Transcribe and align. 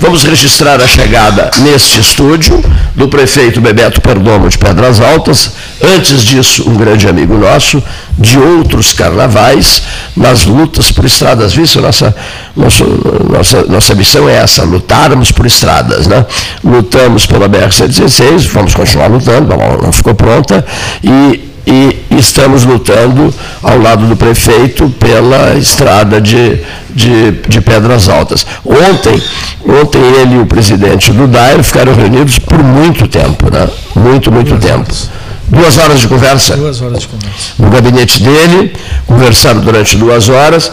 Vamos 0.00 0.22
registrar 0.22 0.80
a 0.80 0.86
chegada 0.86 1.50
neste 1.58 1.98
estúdio 1.98 2.62
do 2.94 3.08
prefeito 3.08 3.60
Bebeto 3.60 4.00
Perdomo 4.00 4.48
de 4.48 4.56
Pedras 4.56 5.00
Altas. 5.00 5.50
Antes 5.82 6.22
disso, 6.22 6.70
um 6.70 6.74
grande 6.74 7.08
amigo 7.08 7.36
nosso, 7.36 7.82
de 8.16 8.38
outros 8.38 8.92
carnavais, 8.92 9.82
nas 10.16 10.46
lutas 10.46 10.92
por 10.92 11.04
estradas. 11.04 11.52
Visto, 11.52 11.80
nossa, 11.80 12.14
nossa, 12.56 12.84
nossa, 13.28 13.62
nossa 13.64 13.94
missão 13.96 14.28
é 14.28 14.36
essa, 14.36 14.62
lutarmos 14.62 15.32
por 15.32 15.46
estradas. 15.46 16.06
Né? 16.06 16.24
Lutamos 16.62 17.26
pela 17.26 17.48
BR-116, 17.48 18.48
vamos 18.52 18.74
continuar 18.74 19.08
lutando, 19.08 19.52
ela 19.52 19.92
ficou 19.92 20.14
pronta, 20.14 20.64
e 21.02 21.47
e 21.70 22.16
estamos 22.18 22.64
lutando 22.64 23.32
ao 23.62 23.78
lado 23.78 24.06
do 24.06 24.16
prefeito 24.16 24.88
pela 24.98 25.54
estrada 25.54 26.18
de, 26.18 26.58
de, 26.90 27.32
de, 27.46 27.60
Pedras 27.60 28.08
Altas. 28.08 28.46
Ontem, 28.64 29.22
ontem 29.66 30.00
ele 30.22 30.36
e 30.36 30.38
o 30.38 30.46
presidente 30.46 31.12
do 31.12 31.26
DAIR 31.26 31.62
ficaram 31.62 31.94
reunidos 31.94 32.38
por 32.38 32.62
muito 32.62 33.06
tempo, 33.06 33.50
né? 33.52 33.68
muito, 33.94 34.32
muito 34.32 34.54
Duas 34.54 34.64
tempo. 34.64 34.84
Horas. 34.84 35.10
Duas 35.48 35.78
horas 35.78 36.00
de 36.00 36.08
conversa? 36.08 36.56
Duas 36.56 36.80
horas 36.80 37.00
de 37.00 37.08
conversa. 37.08 37.52
No 37.58 37.68
gabinete 37.68 38.22
dele, 38.22 38.72
conversaram 39.06 39.60
durante 39.60 39.96
duas 39.96 40.30
horas 40.30 40.72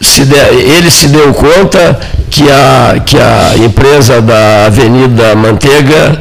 se 0.00 0.24
de, 0.24 0.36
ele 0.36 0.90
se 0.90 1.08
deu 1.08 1.32
conta 1.34 1.98
que 2.30 2.48
a, 2.50 3.00
que 3.04 3.16
a 3.18 3.54
empresa 3.58 4.20
da 4.20 4.66
Avenida 4.66 5.34
Manteiga 5.34 6.20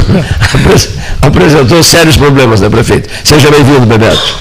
apresentou 1.22 1.82
sérios 1.82 2.16
problemas, 2.16 2.60
né, 2.60 2.68
prefeito? 2.68 3.08
Seja 3.24 3.50
bem-vindo, 3.50 3.86
Bebeto. 3.86 4.36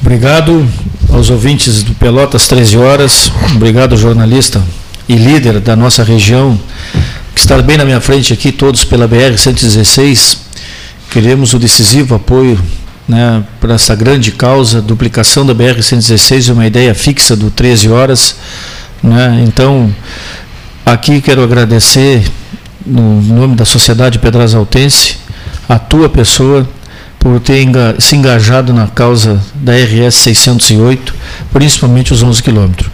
Obrigado 0.00 0.66
aos 1.12 1.30
ouvintes 1.30 1.82
do 1.82 1.94
Pelotas 1.94 2.48
13 2.48 2.76
Horas, 2.78 3.30
obrigado 3.54 3.96
jornalista 3.96 4.62
e 5.08 5.16
líder 5.16 5.60
da 5.60 5.76
nossa 5.76 6.02
região, 6.02 6.58
que 7.34 7.40
está 7.40 7.60
bem 7.60 7.76
na 7.76 7.84
minha 7.84 8.00
frente 8.00 8.32
aqui, 8.32 8.50
todos 8.50 8.84
pela 8.84 9.08
BR-116. 9.08 10.38
Queremos 11.10 11.52
o 11.52 11.58
decisivo 11.58 12.14
apoio 12.14 12.58
né, 13.06 13.42
para 13.60 13.74
essa 13.74 13.94
grande 13.94 14.32
causa, 14.32 14.80
duplicação 14.80 15.44
da 15.44 15.54
BR-116, 15.54 16.52
uma 16.52 16.66
ideia 16.66 16.94
fixa 16.94 17.36
do 17.36 17.50
13 17.50 17.88
horas. 17.90 18.36
Né? 19.02 19.44
Então, 19.46 19.92
aqui 20.86 21.20
quero 21.20 21.42
agradecer, 21.42 22.24
no 22.86 23.20
nome 23.22 23.56
da 23.56 23.64
Sociedade 23.64 24.18
Pedras 24.18 24.54
Altense, 24.54 25.18
a 25.68 25.78
tua 25.78 26.08
pessoa 26.08 26.68
por 27.22 27.38
ter 27.38 27.64
se 28.00 28.16
engajado 28.16 28.72
na 28.72 28.88
causa 28.88 29.40
da 29.54 29.72
RS 29.72 30.16
608, 30.16 31.14
principalmente 31.52 32.12
os 32.12 32.20
11 32.20 32.42
quilômetros. 32.42 32.90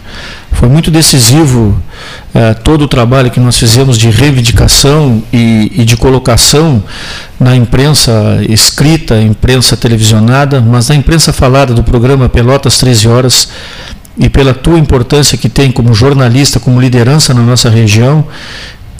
Foi 0.51 0.69
muito 0.69 0.91
decisivo 0.91 1.81
eh, 2.33 2.53
todo 2.53 2.83
o 2.83 2.87
trabalho 2.87 3.31
que 3.31 3.39
nós 3.39 3.57
fizemos 3.57 3.97
de 3.97 4.11
reivindicação 4.11 5.23
e, 5.33 5.71
e, 5.73 5.85
de 5.85 5.97
colocação 5.97 6.83
na 7.39 7.55
imprensa 7.55 8.11
escrita, 8.47 9.19
imprensa 9.19 9.75
televisionada, 9.75 10.61
mas 10.61 10.89
na 10.89 10.95
imprensa 10.95 11.33
falada 11.33 11.73
do 11.73 11.83
programa 11.83 12.29
Pelotas 12.29 12.77
13 12.77 13.07
Horas, 13.07 13.49
e 14.17 14.29
pela 14.29 14.53
tua 14.53 14.77
importância 14.77 15.37
que 15.37 15.49
tem 15.49 15.71
como 15.71 15.93
jornalista, 15.93 16.59
como 16.59 16.79
liderança 16.79 17.33
na 17.33 17.41
nossa 17.41 17.69
região, 17.69 18.25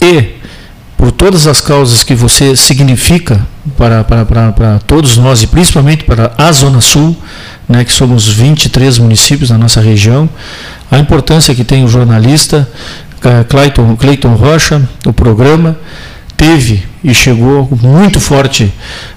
e 0.00 0.40
por 0.96 1.10
todas 1.10 1.46
as 1.46 1.60
causas 1.60 2.02
que 2.02 2.14
você 2.14 2.54
significa 2.54 3.40
para, 3.76 4.04
para, 4.04 4.24
para, 4.24 4.52
para 4.52 4.78
todos 4.80 5.16
nós, 5.16 5.42
e 5.42 5.46
principalmente 5.46 6.04
para 6.04 6.32
a 6.36 6.52
Zona 6.52 6.80
Sul, 6.80 7.16
né, 7.68 7.84
que 7.84 7.92
somos 7.92 8.28
23 8.28 8.98
municípios 8.98 9.50
na 9.50 9.56
nossa 9.56 9.80
região, 9.80 10.28
a 10.90 10.98
importância 10.98 11.54
que 11.54 11.64
tem 11.64 11.84
o 11.84 11.88
jornalista, 11.88 12.68
Clayton, 13.48 13.96
Clayton 13.96 14.34
Rocha, 14.34 14.88
o 15.06 15.12
programa, 15.12 15.76
teve 16.40 16.82
e 17.04 17.12
chegou 17.12 17.68
muito 17.82 18.18
forte 18.18 18.72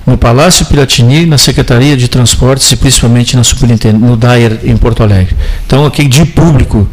no 0.05 0.17
Palácio 0.17 0.65
Piratini, 0.65 1.25
na 1.25 1.37
Secretaria 1.37 1.95
de 1.95 2.09
Transportes 2.09 2.69
e 2.69 2.75
principalmente 2.75 3.37
na 3.37 3.43
no 3.93 4.17
DAIR 4.17 4.59
em 4.65 4.75
Porto 4.75 5.03
Alegre. 5.03 5.33
Então, 5.65 5.85
aqui 5.85 6.05
de 6.05 6.25
público, 6.25 6.85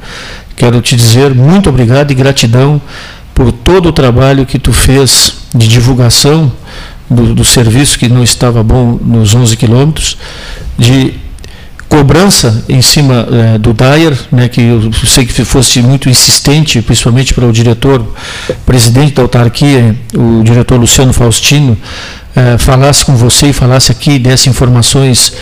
quero 0.57 0.81
te 0.81 0.95
dizer 0.95 1.35
muito 1.35 1.69
obrigado 1.69 2.13
e 2.13 2.15
gratidão 2.15 2.81
por 3.35 3.51
todo 3.51 3.89
o 3.89 3.93
trabalho 3.93 4.47
que 4.47 4.57
tu 4.57 4.73
fez 4.73 5.35
de 5.53 5.67
divulgação 5.67 6.53
do, 7.11 7.35
do 7.35 7.45
serviço 7.45 7.99
que 7.99 8.09
não 8.09 8.23
estava 8.23 8.63
bom 8.63 9.01
nos 9.03 9.35
11 9.35 9.57
quilômetros, 9.57 10.17
de 10.79 11.15
cobrança 11.91 12.65
em 12.69 12.81
cima 12.81 13.27
é, 13.33 13.59
do 13.59 13.75
Dyer, 13.75 14.17
né, 14.31 14.49
que 14.49 14.61
eu 14.61 14.93
sei 15.05 15.27
que 15.27 15.45
fosse 15.45 15.83
muito 15.83 16.09
insistente, 16.09 16.81
principalmente 16.81 17.35
para 17.35 17.45
o 17.45 17.53
diretor, 17.53 18.15
presidente 18.65 19.15
da 19.15 19.23
autarquia, 19.23 19.97
o 20.15 20.45
diretor 20.45 20.79
Luciano 20.79 21.13
Faustino, 21.13 21.77
é, 22.35 22.57
falasse 22.57 23.05
com 23.05 23.17
você 23.17 23.49
e 23.49 23.53
falasse 23.53 23.91
aqui, 23.91 24.21
desse 24.21 24.49
informações 24.49 25.33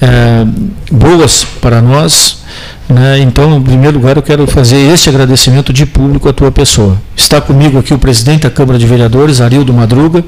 é, 0.00 0.46
boas 0.92 1.44
para 1.60 1.82
nós. 1.82 2.45
Né? 2.88 3.20
Então, 3.20 3.56
em 3.56 3.62
primeiro 3.62 3.98
lugar, 3.98 4.16
eu 4.16 4.22
quero 4.22 4.46
fazer 4.46 4.76
este 4.92 5.08
agradecimento 5.08 5.72
de 5.72 5.84
público 5.84 6.28
à 6.28 6.32
tua 6.32 6.52
pessoa. 6.52 6.96
Está 7.16 7.40
comigo 7.40 7.78
aqui 7.78 7.92
o 7.92 7.98
presidente 7.98 8.42
da 8.42 8.50
Câmara 8.50 8.78
de 8.78 8.86
Vereadores, 8.86 9.40
Arildo 9.40 9.72
Madruga, 9.72 10.24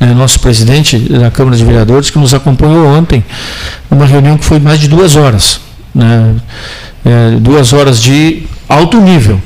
né, 0.00 0.12
nosso 0.12 0.40
presidente 0.40 0.98
da 0.98 1.30
Câmara 1.30 1.56
de 1.56 1.64
Vereadores, 1.64 2.10
que 2.10 2.18
nos 2.18 2.34
acompanhou 2.34 2.86
ontem, 2.86 3.24
numa 3.90 4.04
reunião 4.04 4.36
que 4.36 4.44
foi 4.44 4.58
mais 4.58 4.80
de 4.80 4.88
duas 4.88 5.14
horas. 5.14 5.60
Né? 5.94 6.34
É, 7.04 7.36
duas 7.38 7.72
horas 7.72 8.00
de 8.00 8.42
alto 8.68 9.00
nível. 9.00 9.40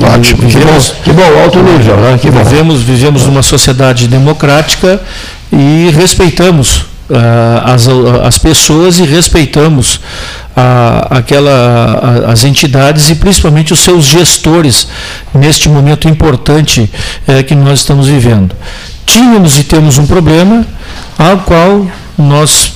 Ótimo, 0.00 0.42
vivemos, 0.42 0.90
que 1.04 1.12
bom, 1.12 1.22
que 1.22 1.32
bom 1.32 1.42
alto 1.42 1.62
nível. 1.62 1.96
Né? 1.96 2.18
Que 2.18 2.30
vivemos, 2.30 2.82
vivemos 2.82 3.26
numa 3.26 3.42
sociedade 3.42 4.08
democrática 4.08 5.00
e 5.52 5.90
respeitamos 5.94 6.93
as, 7.64 7.86
as 8.22 8.38
pessoas 8.38 8.98
e 8.98 9.04
respeitamos 9.04 10.00
a, 10.56 11.18
aquela, 11.18 12.24
a, 12.26 12.32
as 12.32 12.44
entidades 12.44 13.10
e 13.10 13.16
principalmente 13.16 13.72
os 13.72 13.80
seus 13.80 14.04
gestores 14.04 14.88
neste 15.34 15.68
momento 15.68 16.08
importante 16.08 16.90
é, 17.26 17.42
que 17.42 17.54
nós 17.54 17.80
estamos 17.80 18.06
vivendo. 18.06 18.54
Tínhamos 19.04 19.58
e 19.58 19.64
temos 19.64 19.98
um 19.98 20.06
problema 20.06 20.66
ao 21.18 21.38
qual 21.38 21.86
nós 22.16 22.72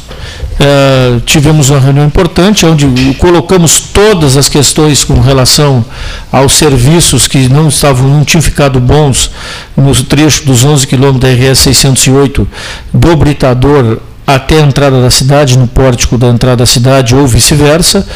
é, 0.60 1.20
tivemos 1.24 1.70
uma 1.70 1.78
reunião 1.78 2.04
importante 2.04 2.66
onde 2.66 3.14
colocamos 3.14 3.80
todas 3.80 4.36
as 4.36 4.48
questões 4.48 5.04
com 5.04 5.20
relação 5.20 5.84
aos 6.32 6.54
serviços 6.54 7.28
que 7.28 7.48
não 7.48 7.68
estavam, 7.68 8.08
não 8.08 8.24
tinham 8.24 8.42
ficado 8.42 8.80
bons 8.80 9.30
no 9.76 9.94
trecho 10.04 10.44
dos 10.44 10.64
11 10.64 10.86
quilômetros 10.86 11.20
da 11.20 11.50
RS 11.50 11.60
608 11.60 12.48
do 12.92 13.16
Britador 13.16 14.00
até 14.28 14.60
a 14.60 14.66
entrada 14.66 15.00
da 15.00 15.08
cidade, 15.08 15.56
no 15.56 15.66
pórtico 15.66 16.18
da 16.18 16.26
entrada 16.26 16.56
da 16.56 16.66
cidade 16.66 17.16
ou 17.16 17.26
vice-versa, 17.26 18.06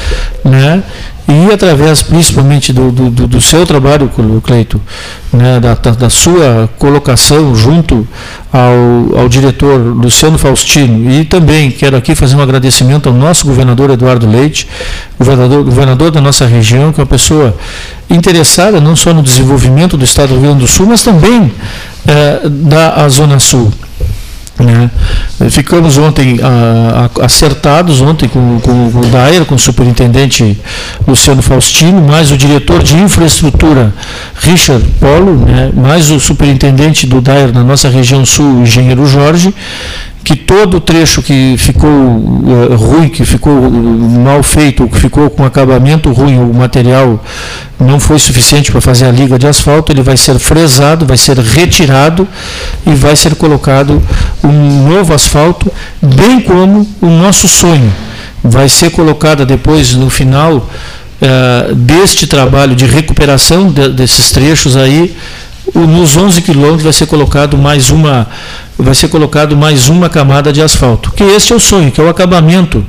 né? 0.45 0.83
e 1.27 1.51
através 1.51 2.03
principalmente 2.03 2.71
do, 2.71 2.91
do, 2.93 3.27
do 3.27 3.41
seu 3.41 3.65
trabalho, 3.65 4.11
Cleito, 4.45 4.79
né? 5.33 5.59
da, 5.59 5.73
da, 5.75 6.11
sua 6.11 6.69
colocação 6.79 7.55
junto 7.55 8.07
ao, 8.53 9.21
ao 9.21 9.29
diretor 9.29 9.79
Luciano 9.79 10.37
Faustino, 10.37 11.11
e 11.11 11.25
também 11.25 11.71
quero 11.71 11.97
aqui 11.97 12.15
fazer 12.15 12.37
um 12.37 12.43
agradecimento 12.43 13.09
ao 13.09 13.15
nosso 13.15 13.47
governador 13.47 13.89
Eduardo 13.89 14.29
Leite, 14.29 14.69
governador, 15.19 15.65
governador 15.65 16.11
da 16.11 16.21
nossa 16.21 16.45
região, 16.45 16.93
que 16.93 17.01
é 17.01 17.05
uma 17.05 17.09
pessoa 17.09 17.57
interessada 18.11 18.83
não 18.83 18.95
só 18.95 19.15
no 19.15 19.23
desenvolvimento 19.23 19.97
do 19.97 20.05
estado 20.05 20.29
do 20.29 20.35
Rio 20.35 20.43
Grande 20.43 20.61
do 20.61 20.69
Sul, 20.69 20.85
mas 20.85 21.03
também 21.03 21.51
é, 22.07 22.47
da 22.47 23.09
Zona 23.09 23.39
Sul. 23.39 23.73
Né? 24.63 24.91
Ficamos 25.51 25.99
ontem 25.99 26.39
ah, 26.43 27.11
acertados, 27.21 28.01
ontem 28.01 28.29
com, 28.29 28.61
com, 28.61 28.91
com 28.91 29.01
o 29.01 29.07
Daer, 29.07 29.45
com 29.45 29.55
o 29.55 29.59
superintendente 29.59 30.59
Luciano 31.07 31.43
Faustino, 31.43 32.01
mais 32.01 32.31
o 32.31 32.37
diretor 32.37 32.83
de 32.83 32.97
infraestrutura 32.97 33.93
Richard 34.37 34.85
Polo, 35.01 35.37
né? 35.45 35.71
mais 35.75 36.11
o 36.11 36.21
superintendente 36.21 37.07
do 37.07 37.21
Daer 37.21 37.53
na 37.53 37.65
nossa 37.65 37.89
região 37.89 38.25
sul, 38.25 38.59
o 38.59 38.63
engenheiro 38.63 39.05
Jorge, 39.07 39.53
que 40.25 40.37
todo 40.37 40.81
trecho 40.81 41.23
que 41.23 41.57
ficou 41.59 41.91
uh, 41.91 42.77
ruim, 42.77 43.09
que 43.09 43.25
ficou 43.25 43.71
mal 43.71 44.43
feito, 44.43 44.87
que 44.89 44.99
ficou 44.99 45.29
com 45.29 45.45
acabamento 45.45 46.13
ruim, 46.13 46.39
o 46.39 46.55
material 46.55 47.23
não 47.79 47.99
foi 47.99 48.19
suficiente 48.19 48.71
para 48.71 48.81
fazer 48.81 49.07
a 49.07 49.11
liga 49.11 49.39
de 49.39 49.47
asfalto, 49.47 49.91
ele 49.91 50.03
vai 50.03 50.17
ser 50.17 50.39
fresado, 50.39 51.05
vai 51.05 51.17
ser 51.17 51.39
retirado 51.39 52.27
e 52.87 52.95
vai 52.95 53.17
ser 53.17 53.35
colocado 53.35 54.01
um 54.45 54.89
novo 54.89 55.13
asfalto, 55.13 55.73
bem 56.01 56.41
como 56.41 56.87
o 57.01 57.07
nosso 57.07 57.49
sonho. 57.49 57.93
Vai 58.45 58.69
ser 58.69 58.91
colocada 58.91 59.45
depois, 59.45 59.95
no 59.95 60.09
final 60.09 60.57
uh, 61.23 61.75
deste 61.75 62.27
trabalho 62.27 62.77
de 62.77 62.87
recuperação 62.87 63.71
de, 63.71 63.89
desses 63.89 64.31
trechos 64.31 64.77
aí, 64.77 65.17
nos 65.75 66.17
11 66.17 66.43
quilômetros 66.43 66.83
vai 66.83 66.93
ser 66.93 67.07
colocado 67.07 67.57
mais 67.57 67.91
uma 67.91 68.27
vai 68.79 68.95
ser 68.95 69.09
colocado 69.09 69.57
mais 69.57 69.89
uma 69.89 70.09
camada 70.09 70.53
de 70.53 70.61
asfalto. 70.61 71.13
Que 71.13 71.23
este 71.23 71.53
é 71.53 71.57
o 71.57 71.61
sonho, 71.61 71.91
que 71.93 72.01
é 72.01 72.05
o 72.05 72.09
acabamento, 72.09 72.85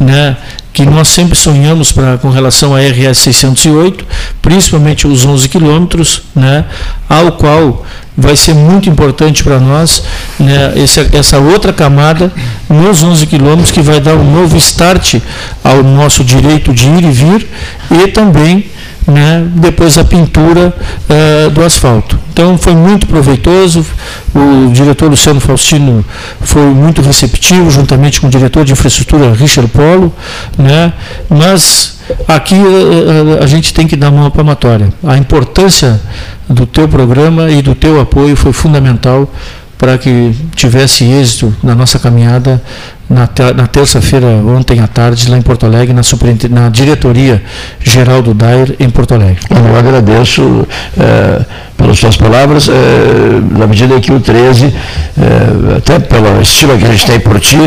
né, 0.00 0.36
que 0.72 0.84
nós 0.84 1.08
sempre 1.08 1.36
sonhamos 1.36 1.92
pra, 1.92 2.18
com 2.18 2.30
relação 2.30 2.74
à 2.74 2.80
RS 2.80 3.18
608, 3.18 4.04
principalmente 4.42 5.06
os 5.06 5.24
11 5.24 5.48
quilômetros, 5.48 6.22
né, 6.34 6.64
ao 7.08 7.32
qual 7.32 7.84
vai 8.16 8.34
ser 8.34 8.54
muito 8.54 8.88
importante 8.88 9.44
para 9.44 9.60
nós 9.60 10.02
né, 10.40 10.72
esse, 10.74 11.00
essa 11.14 11.38
outra 11.38 11.72
camada 11.72 12.32
nos 12.68 13.02
11 13.02 13.26
quilômetros 13.26 13.70
que 13.70 13.82
vai 13.82 14.00
dar 14.00 14.14
um 14.14 14.30
novo 14.30 14.56
start 14.56 15.16
ao 15.62 15.82
nosso 15.82 16.24
direito 16.24 16.72
de 16.72 16.88
ir 16.88 17.04
e 17.04 17.10
vir 17.10 17.46
e 17.90 18.08
também 18.08 18.66
né, 19.06 19.46
depois 19.54 19.96
a 19.96 20.04
pintura 20.04 20.74
uh, 21.08 21.50
do 21.50 21.62
asfalto. 21.62 22.18
Então 22.32 22.58
foi 22.58 22.74
muito 22.74 23.06
proveitoso, 23.06 23.86
o 24.34 24.70
diretor 24.72 25.08
Luciano 25.08 25.40
Faustino 25.40 26.04
foi 26.40 26.66
muito 26.66 27.00
receptivo, 27.00 27.70
juntamente 27.70 28.20
com 28.20 28.26
o 28.26 28.30
diretor 28.30 28.64
de 28.64 28.72
infraestrutura 28.72 29.32
Richard 29.32 29.70
Polo, 29.70 30.12
né, 30.58 30.92
mas 31.28 31.98
aqui 32.26 32.56
uh, 32.56 33.42
a 33.42 33.46
gente 33.46 33.72
tem 33.72 33.86
que 33.86 33.96
dar 33.96 34.10
uma 34.10 34.30
palmatória. 34.30 34.92
A 35.04 35.16
importância 35.16 36.00
do 36.48 36.66
teu 36.66 36.88
programa 36.88 37.50
e 37.50 37.62
do 37.62 37.74
teu 37.74 38.00
apoio 38.00 38.36
foi 38.36 38.52
fundamental 38.52 39.30
para 39.78 39.98
que 39.98 40.34
tivesse 40.54 41.04
êxito 41.04 41.54
na 41.62 41.74
nossa 41.74 41.98
caminhada 41.98 42.62
na, 43.08 43.28
na 43.54 43.66
terça-feira, 43.66 44.26
ontem 44.26 44.80
à 44.80 44.86
tarde, 44.86 45.30
lá 45.30 45.38
em 45.38 45.42
Porto 45.42 45.64
Alegre, 45.64 45.94
na, 45.94 46.02
na 46.50 46.68
diretoria 46.68 47.42
geral 47.80 48.20
do 48.20 48.34
DAIR, 48.34 48.74
em 48.80 48.90
Porto 48.90 49.14
Alegre. 49.14 49.38
Eu 49.50 49.76
agradeço 49.76 50.66
é, 50.98 51.44
pelas 51.76 51.98
suas 51.98 52.16
palavras, 52.16 52.68
é, 52.68 53.58
na 53.58 53.66
medida 53.66 53.94
em 53.94 54.00
que 54.00 54.12
o 54.12 54.18
13, 54.18 54.66
é, 54.66 54.70
eh, 55.18 55.76
até 55.76 55.98
pela 55.98 56.40
estima 56.40 56.76
que 56.76 56.84
a 56.84 56.90
gente 56.90 57.06
tem 57.06 57.20
por 57.20 57.38
ti, 57.38 57.58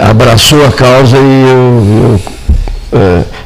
abraçou 0.00 0.64
a 0.64 0.70
causa 0.70 1.16
e 1.16 1.42
eu, 1.42 1.86
eu 2.02 2.20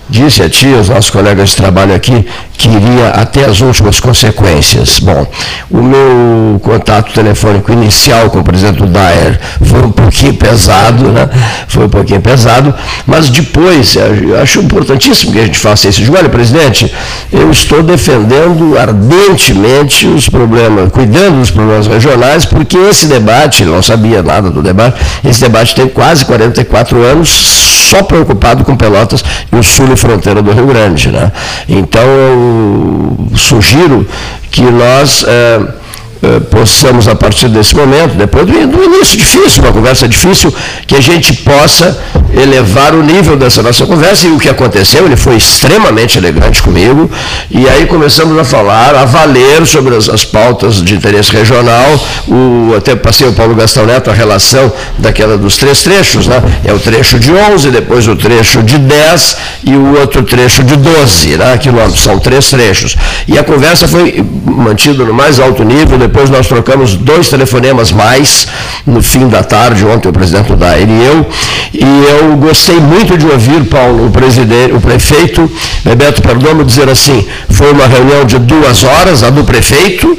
disse 0.09 0.43
a 0.43 0.49
ti, 0.49 0.73
aos 0.75 0.89
nossos 0.89 1.11
colegas 1.11 1.51
de 1.51 1.57
trabalho 1.57 1.95
aqui, 1.95 2.27
que 2.57 2.69
iria 2.69 3.09
até 3.09 3.45
as 3.45 3.61
últimas 3.61 4.01
consequências. 4.01 4.99
Bom, 4.99 5.27
o 5.71 5.83
meu 5.83 6.61
contato 6.61 7.13
telefônico 7.13 7.73
inicial 7.73 8.31
com 8.31 8.39
o 8.39 8.45
presidente 8.45 8.79
do 8.79 8.87
Daer 8.87 9.39
foi 9.63 9.83
um 9.83 9.91
pouquinho 9.91 10.35
pesado, 10.35 11.11
né? 11.11 11.29
Foi 11.69 11.85
um 11.85 11.89
pouquinho 11.89 12.21
pesado, 12.21 12.75
mas 13.07 13.29
depois, 13.29 13.97
eu 13.97 14.41
acho 14.41 14.61
importantíssimo 14.61 15.33
que 15.33 15.41
a 15.41 15.45
gente 15.45 15.59
faça 15.59 15.89
isso. 15.89 16.03
Olha, 16.17 16.29
presidente, 16.29 16.93
eu 17.33 17.51
estou 17.51 17.83
defendendo 17.83 18.79
ardentemente 18.79 20.07
os 20.07 20.29
problemas, 20.29 20.91
cuidando 20.91 21.41
dos 21.41 21.51
problemas 21.51 21.87
regionais, 21.87 22.45
porque 22.45 22.77
esse 22.77 23.07
debate, 23.07 23.65
não 23.65 23.83
sabia 23.83 24.23
nada 24.23 24.51
do 24.51 24.63
debate, 24.63 25.01
esse 25.25 25.41
debate 25.41 25.75
tem 25.75 25.89
quase 25.89 26.25
44 26.25 27.03
anos, 27.03 27.29
só 27.29 28.03
preocupado 28.03 28.65
com 28.65 28.77
Pelotas 28.77 29.23
e 29.53 29.57
o 29.57 29.63
sul 29.63 29.93
e 29.93 29.97
fronteira 29.97 30.43
do 30.43 30.53
Rio 30.53 30.67
Grande. 30.67 31.11
Né? 31.11 31.31
Então, 31.69 32.03
eu 32.03 33.37
sugiro 33.37 34.07
que 34.51 34.63
nós. 34.63 35.25
É, 35.27 35.76
eh, 36.23 36.41
possamos, 36.51 37.09
a 37.09 37.15
partir 37.15 37.49
desse 37.49 37.77
momento, 37.77 38.15
depois 38.15 38.47
do, 38.47 38.53
do, 38.67 38.85
início 38.85 39.19
difícil, 39.19 39.63
uma 39.63 39.73
conversa 39.73 40.09
difícil, 40.09 40.55
que 40.87 40.97
a 40.97 41.01
gente 41.01 41.33
possa 41.35 41.99
elevar 42.33 42.95
o 42.95 43.03
nível 43.03 43.37
dessa 43.37 43.63
nossa 43.63 43.85
conversa. 43.85 44.27
E 44.27 44.31
o 44.31 44.39
que 44.39 44.49
aconteceu, 44.49 45.05
ele 45.05 45.17
foi 45.17 45.37
extremamente 45.37 46.17
elegante 46.17 46.63
comigo, 46.63 47.11
e 47.51 47.69
aí 47.69 47.87
começamos 47.87 48.39
a 48.39 48.45
falar, 48.45 48.95
a 48.95 49.05
valer 49.05 49.67
sobre 49.67 49.95
as, 49.95 50.09
as 50.09 50.25
pautas 50.25 50.83
de 50.83 50.95
interesse 50.95 51.33
regional. 51.33 52.01
O, 52.27 52.75
até 52.77 52.97
passei 52.97 53.29
o 53.29 53.33
Paulo 53.33 53.55
Gastão 53.55 53.85
Neto 53.85 54.11
a 54.11 54.15
relação 54.15 54.73
daquela 54.99 55.37
dos 55.37 55.57
três 55.57 55.83
trechos, 55.83 56.27
né? 56.27 56.43
É 56.65 56.73
o 56.73 56.79
trecho 56.79 57.19
de 57.19 57.31
11, 57.33 57.71
depois 57.71 58.09
o 58.09 58.17
trecho 58.17 58.63
de 58.63 58.79
10 58.79 59.37
e 59.65 59.75
o 59.75 59.99
outro 59.99 60.23
trecho 60.23 60.65
de 60.65 60.77
12 60.77 61.37
né, 61.37 61.59
quilômetros. 61.59 62.03
São 62.03 62.19
três 62.19 62.49
trechos. 62.49 62.97
E 63.29 63.39
a 63.39 63.45
conversa 63.45 63.87
foi 63.87 64.25
mantida 64.45 65.05
no 65.05 65.13
mais 65.13 65.39
alto 65.39 65.63
nível 65.63 66.06
depois 66.07 66.31
nós 66.31 66.47
trocamos 66.47 66.95
dois 66.95 67.29
telefonemas 67.29 67.91
mais 67.91 68.47
no 68.87 69.03
fim 69.03 69.29
da 69.29 69.43
tarde, 69.43 69.85
ontem 69.85 70.09
o 70.09 70.13
presidente 70.13 70.55
da 70.55 70.79
e 70.79 71.05
eu, 71.05 71.27
e 71.73 71.85
eu 71.85 72.37
gostei 72.37 72.77
muito 72.77 73.19
de 73.19 73.27
ouvir, 73.27 73.65
Paulo, 73.65 74.07
o, 74.07 74.11
presidente, 74.11 74.73
o 74.73 74.81
prefeito 74.81 75.51
Bebeto 75.85 76.23
Perdomo 76.23 76.65
dizer 76.65 76.89
assim, 76.89 77.27
foi 77.51 77.73
uma 77.73 77.87
reunião 77.87 78.25
de 78.25 78.39
duas 78.39 78.85
horas, 78.85 79.23
a 79.23 79.31
do 79.31 79.45
prefeito, 79.45 80.17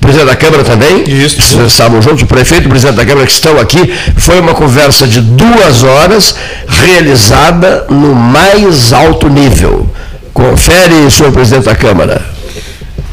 presidente 0.00 0.26
da 0.26 0.36
Câmara 0.36 0.64
também, 0.64 1.04
Isso. 1.06 1.62
estavam 1.62 2.02
juntos, 2.02 2.22
o 2.22 2.26
prefeito 2.26 2.64
e 2.64 2.66
o 2.66 2.70
presidente 2.70 2.96
da 2.96 3.06
Câmara 3.06 3.26
que 3.26 3.32
estão 3.32 3.58
aqui, 3.58 3.94
foi 4.16 4.40
uma 4.40 4.54
conversa 4.54 5.06
de 5.06 5.20
duas 5.20 5.82
horas, 5.82 6.34
realizada 6.66 7.86
no 7.88 8.14
mais 8.14 8.92
alto 8.92 9.28
nível. 9.28 9.88
Confere, 10.32 11.10
senhor 11.10 11.32
presidente 11.32 11.64
da 11.64 11.76
Câmara. 11.76 12.20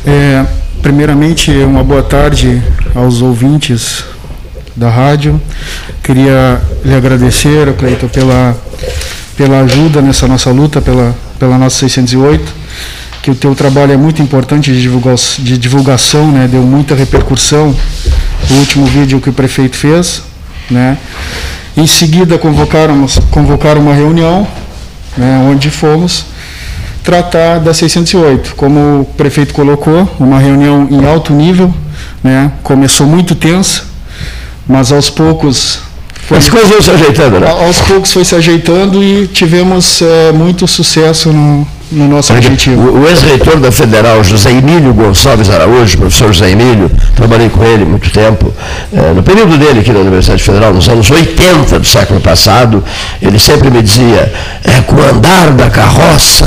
É, 0.05 0.43
Primeiramente, 0.81 1.51
uma 1.51 1.83
boa 1.83 2.01
tarde 2.01 2.59
aos 2.95 3.21
ouvintes 3.21 4.03
da 4.75 4.89
rádio. 4.89 5.39
Queria 6.01 6.59
lhe 6.83 6.95
agradecer, 6.95 7.71
Cleiton, 7.75 8.07
pela, 8.07 8.57
pela 9.37 9.61
ajuda 9.61 10.01
nessa 10.01 10.27
nossa 10.27 10.49
luta, 10.49 10.81
pela, 10.81 11.15
pela 11.37 11.55
nossa 11.55 11.77
608, 11.77 12.51
que 13.21 13.29
o 13.29 13.35
teu 13.35 13.53
trabalho 13.53 13.91
é 13.91 13.97
muito 13.97 14.23
importante 14.23 14.73
de 14.73 14.81
divulgação, 14.81 15.45
de 15.45 15.55
divulgação 15.55 16.31
né? 16.31 16.47
deu 16.51 16.63
muita 16.63 16.95
repercussão 16.95 17.75
o 18.49 18.53
último 18.55 18.87
vídeo 18.87 19.21
que 19.21 19.29
o 19.29 19.33
prefeito 19.33 19.77
fez. 19.77 20.23
Né? 20.67 20.97
Em 21.77 21.85
seguida, 21.85 22.39
convocaram, 22.39 23.05
convocaram 23.29 23.81
uma 23.81 23.93
reunião, 23.93 24.47
né? 25.15 25.47
onde 25.47 25.69
fomos 25.69 26.25
tratar 27.03 27.59
da 27.59 27.73
608. 27.73 28.55
Como 28.55 29.01
o 29.01 29.05
prefeito 29.05 29.53
colocou, 29.53 30.09
uma 30.19 30.39
reunião 30.39 30.87
em 30.89 31.05
alto 31.05 31.33
nível, 31.33 31.73
né? 32.23 32.51
começou 32.63 33.07
muito 33.07 33.35
tensa, 33.35 33.83
mas 34.67 34.91
aos 34.91 35.09
poucos. 35.09 35.79
Foi, 36.27 36.37
As 36.37 36.49
coisas 36.49 36.85
se 36.85 36.91
ajeitando, 36.91 37.39
né? 37.39 37.49
Aos 37.49 37.79
poucos 37.81 38.13
foi 38.13 38.23
se 38.23 38.35
ajeitando 38.35 39.03
e 39.03 39.27
tivemos 39.27 40.01
é, 40.01 40.31
muito 40.31 40.67
sucesso 40.67 41.31
no, 41.33 41.67
no 41.91 42.07
nosso 42.07 42.33
objetivo. 42.33 42.99
O, 42.99 43.07
ex-reitor 43.07 43.59
da 43.59 43.71
Federal, 43.71 44.23
José 44.23 44.51
Emílio 44.51 44.93
Gonçalves 44.93 45.49
Araújo, 45.49 45.97
professor 45.97 46.33
José 46.33 46.51
Emílio, 46.51 46.89
trabalhei 47.15 47.49
com 47.49 47.63
ele 47.63 47.83
muito 47.85 48.09
tempo. 48.11 48.53
É, 48.93 49.13
no 49.13 49.21
período 49.21 49.57
dele 49.57 49.81
aqui 49.81 49.91
na 49.91 49.99
Universidade 49.99 50.41
Federal, 50.41 50.73
nos 50.73 50.87
anos 50.87 51.09
80 51.09 51.79
do 51.79 51.85
século 51.85 52.21
passado, 52.21 52.83
ele 53.21 53.37
sempre 53.37 53.69
me 53.69 53.81
dizia, 53.81 54.31
é 54.63 54.81
com 54.81 54.95
o 54.95 55.03
andar 55.03 55.51
da 55.51 55.69
carroça 55.69 56.45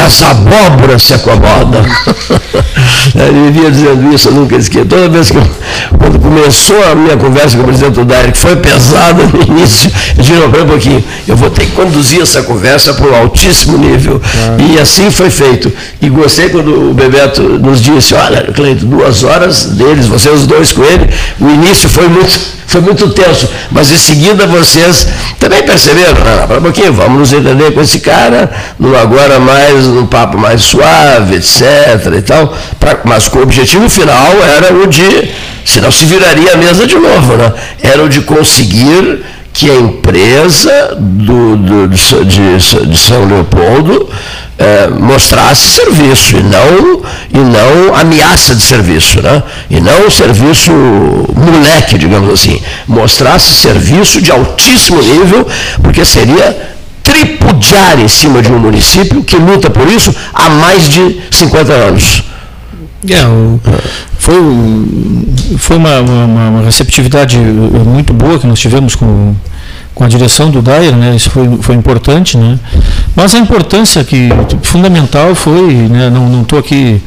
as 0.00 0.22
abóboras 0.22 1.02
se 1.02 1.14
acomodam. 1.14 1.84
ele 3.14 3.50
vivia 3.50 3.70
dizendo 3.70 4.14
isso, 4.14 4.28
eu 4.28 4.32
nunca 4.32 4.56
esqueci. 4.56 4.84
Toda 4.84 5.08
vez 5.08 5.30
que, 5.30 5.36
eu, 5.36 5.46
quando 5.98 6.18
começou 6.18 6.82
a 6.90 6.94
minha 6.94 7.16
conversa 7.16 7.56
com 7.56 7.62
o 7.62 7.66
presidente 7.66 7.94
do 7.94 8.32
que 8.32 8.38
foi 8.38 8.56
pesada 8.56 9.24
no 9.24 9.42
início, 9.42 9.90
eu 10.16 10.22
disse, 10.22 10.32
não, 10.32 10.46
um 10.46 10.66
pouquinho, 10.66 11.04
eu 11.26 11.36
vou 11.36 11.50
ter 11.50 11.66
que 11.66 11.72
conduzir 11.72 12.22
essa 12.22 12.42
conversa 12.42 12.94
para 12.94 13.06
um 13.06 13.14
altíssimo 13.14 13.78
nível. 13.78 14.20
E 14.58 14.78
assim 14.78 15.10
foi 15.10 15.30
feito. 15.30 15.72
E 16.00 16.08
gostei 16.08 16.48
quando 16.48 16.90
o 16.90 16.94
Bebeto 16.94 17.42
nos 17.42 17.80
disse, 17.80 18.14
olha, 18.14 18.52
Cleito, 18.52 18.84
duas 18.86 19.24
horas 19.24 19.64
deles, 19.66 20.06
vocês 20.06 20.42
os 20.42 20.46
dois 20.46 20.72
com 20.72 20.82
ele, 20.84 21.08
o 21.40 21.48
início 21.48 21.88
foi 21.88 22.08
muito, 22.08 22.38
foi 22.66 22.80
muito 22.80 23.08
tenso, 23.10 23.48
mas 23.70 23.90
em 23.90 23.98
seguida 23.98 24.46
vocês 24.46 25.06
também 25.38 25.62
perceberam, 25.62 26.14
né? 26.24 26.56
um 26.58 26.62
pouquinho, 26.62 26.92
vamos 26.92 27.18
nos 27.18 27.32
entender 27.32 27.72
com 27.72 27.80
esse 27.80 28.00
cara, 28.00 28.50
no 28.78 28.96
agora 28.96 29.38
mais, 29.38 29.81
num 29.88 30.06
papo 30.06 30.38
mais 30.38 30.62
suave, 30.62 31.36
etc. 31.36 31.62
e 32.16 32.22
tal, 32.22 32.56
pra, 32.78 33.00
mas 33.04 33.26
o 33.26 33.38
objetivo 33.40 33.88
final 33.88 34.32
era 34.56 34.74
o 34.74 34.86
de, 34.86 35.30
senão 35.64 35.90
se 35.90 36.04
viraria 36.04 36.52
a 36.52 36.56
mesa 36.56 36.86
de 36.86 36.96
novo, 36.96 37.36
né? 37.36 37.52
Era 37.82 38.02
o 38.02 38.08
de 38.08 38.20
conseguir 38.22 39.24
que 39.52 39.70
a 39.70 39.74
empresa 39.74 40.96
do, 40.98 41.56
do 41.56 41.88
de, 41.88 42.56
de, 42.86 42.98
São 42.98 43.26
Leopoldo 43.26 44.08
é, 44.58 44.88
mostrasse 44.88 45.68
serviço 45.68 46.36
e 46.38 46.42
não, 46.42 47.02
e 47.32 47.38
não 47.38 47.94
ameaça 47.94 48.54
de 48.54 48.62
serviço, 48.62 49.20
né? 49.20 49.42
e 49.68 49.80
não 49.80 50.10
serviço 50.10 50.70
moleque, 50.72 51.98
digamos 51.98 52.32
assim, 52.32 52.60
mostrasse 52.86 53.52
serviço 53.54 54.22
de 54.22 54.30
altíssimo 54.30 55.02
nível, 55.02 55.46
porque 55.82 56.04
seria 56.04 56.71
tripudiar 57.12 58.00
em 58.00 58.08
cima 58.08 58.40
de 58.40 58.50
um 58.50 58.58
município 58.58 59.22
que 59.22 59.36
luta 59.36 59.68
por 59.68 59.86
isso 59.86 60.14
há 60.32 60.48
mais 60.48 60.88
de 60.88 61.20
50 61.30 61.72
anos. 61.72 62.22
É, 63.10 63.26
o, 63.26 63.60
foi, 64.18 64.36
foi 65.58 65.76
uma, 65.76 66.00
uma, 66.00 66.48
uma, 66.48 66.62
receptividade 66.62 67.36
muito 67.36 68.12
boa 68.14 68.38
que 68.38 68.46
nós 68.46 68.60
tivemos 68.60 68.94
com, 68.94 69.34
com 69.92 70.04
a 70.04 70.08
direção 70.08 70.50
do 70.50 70.62
Dair, 70.62 70.94
né? 70.96 71.14
Isso 71.16 71.28
foi, 71.28 71.58
foi 71.60 71.74
importante, 71.74 72.38
né? 72.38 72.58
Mas 73.16 73.34
a 73.34 73.38
importância 73.38 74.04
que 74.04 74.28
fundamental 74.62 75.34
foi, 75.34 75.74
né? 75.74 76.08
Não 76.08 76.42
estou 76.42 76.60
aqui 76.60 77.02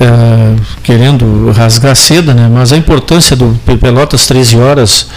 é, 0.00 0.56
querendo 0.82 1.52
rasgar 1.52 1.94
seda, 1.94 2.32
né? 2.32 2.50
mas 2.50 2.72
a 2.72 2.76
importância 2.76 3.36
do 3.36 3.54
Pelotas 3.78 4.26
13 4.26 4.56
horas 4.56 5.08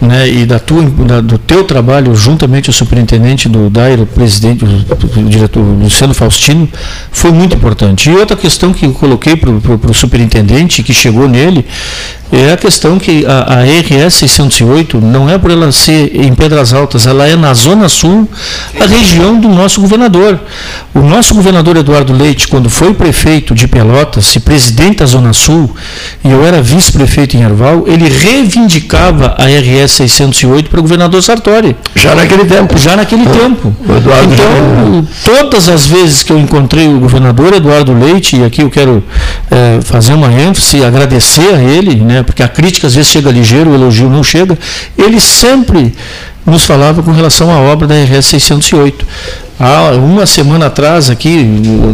né? 0.00 0.28
e 0.28 0.46
da 0.46 0.60
tua, 0.60 0.84
da, 0.84 1.20
do 1.20 1.36
teu 1.36 1.64
trabalho 1.64 2.14
juntamente 2.14 2.70
o 2.70 2.72
superintendente 2.72 3.48
do 3.48 3.68
Dairo, 3.68 4.04
o 4.04 4.06
presidente, 4.06 4.64
o 4.64 5.24
diretor 5.24 5.60
Luciano 5.60 6.14
Faustino, 6.14 6.68
foi 7.10 7.32
muito 7.32 7.56
importante. 7.56 8.08
E 8.08 8.14
outra 8.14 8.36
questão 8.36 8.72
que 8.72 8.86
eu 8.86 8.92
coloquei 8.92 9.34
para 9.34 9.50
o 9.50 9.94
superintendente, 9.94 10.84
que 10.84 10.92
chegou 10.92 11.28
nele, 11.28 11.66
é 12.32 12.52
a 12.52 12.56
questão 12.56 12.96
que 12.96 13.26
a, 13.26 13.58
a 13.58 13.64
RS 13.64 14.14
608 14.14 15.00
não 15.00 15.28
é 15.28 15.36
por 15.36 15.50
ela 15.50 15.72
ser 15.72 16.14
em 16.14 16.32
Pedras 16.32 16.72
Altas, 16.72 17.06
ela 17.06 17.26
é 17.26 17.34
na 17.34 17.52
Zona 17.54 17.88
Sul, 17.88 18.28
a 18.80 18.86
região 18.86 19.40
do 19.40 19.48
nosso 19.48 19.80
governador. 19.80 20.38
O 20.94 21.00
nosso 21.00 21.34
governador 21.34 21.76
Eduardo 21.76 22.12
Leite, 22.12 22.46
quando 22.46 22.70
foi 22.70 22.94
prefeito 22.94 23.52
de 23.52 23.66
Pelotas 23.66 24.19
e 24.36 24.40
presidente 24.40 24.98
da 24.98 25.06
Zona 25.06 25.32
Sul, 25.32 25.74
e 26.24 26.30
eu 26.30 26.44
era 26.44 26.62
vice-prefeito 26.62 27.36
em 27.36 27.44
Arval, 27.44 27.84
ele 27.86 28.08
reivindicava 28.08 29.34
a 29.38 29.46
RS 29.46 29.92
608 29.92 30.70
para 30.70 30.78
o 30.78 30.82
governador 30.82 31.22
Sartori. 31.22 31.76
Já 31.94 32.14
naquele 32.14 32.44
tempo. 32.44 32.78
Já 32.78 32.96
naquele 32.96 33.22
o, 33.22 33.30
tempo. 33.30 33.74
Eduardo 33.96 34.32
então, 34.32 35.08
todas 35.24 35.68
as 35.68 35.86
vezes 35.86 36.22
que 36.22 36.32
eu 36.32 36.38
encontrei 36.38 36.88
o 36.88 37.00
governador 37.00 37.54
Eduardo 37.54 37.92
Leite, 37.92 38.36
e 38.36 38.44
aqui 38.44 38.62
eu 38.62 38.70
quero 38.70 39.02
é, 39.50 39.80
fazer 39.82 40.14
uma 40.14 40.32
ênfase, 40.32 40.84
agradecer 40.84 41.54
a 41.54 41.62
ele, 41.62 41.96
né, 41.96 42.22
porque 42.22 42.42
a 42.42 42.48
crítica 42.48 42.86
às 42.86 42.94
vezes 42.94 43.10
chega 43.10 43.30
ligeiro, 43.30 43.70
o 43.70 43.74
elogio 43.74 44.08
não 44.08 44.22
chega, 44.22 44.58
ele 44.96 45.20
sempre 45.20 45.94
nos 46.46 46.64
falava 46.64 47.02
com 47.02 47.12
relação 47.12 47.50
à 47.50 47.58
obra 47.58 47.86
da 47.86 47.94
RS 47.94 48.26
608. 48.26 49.06
Há 49.62 49.90
uma 49.90 50.24
semana 50.24 50.68
atrás, 50.68 51.10
aqui, 51.10 51.44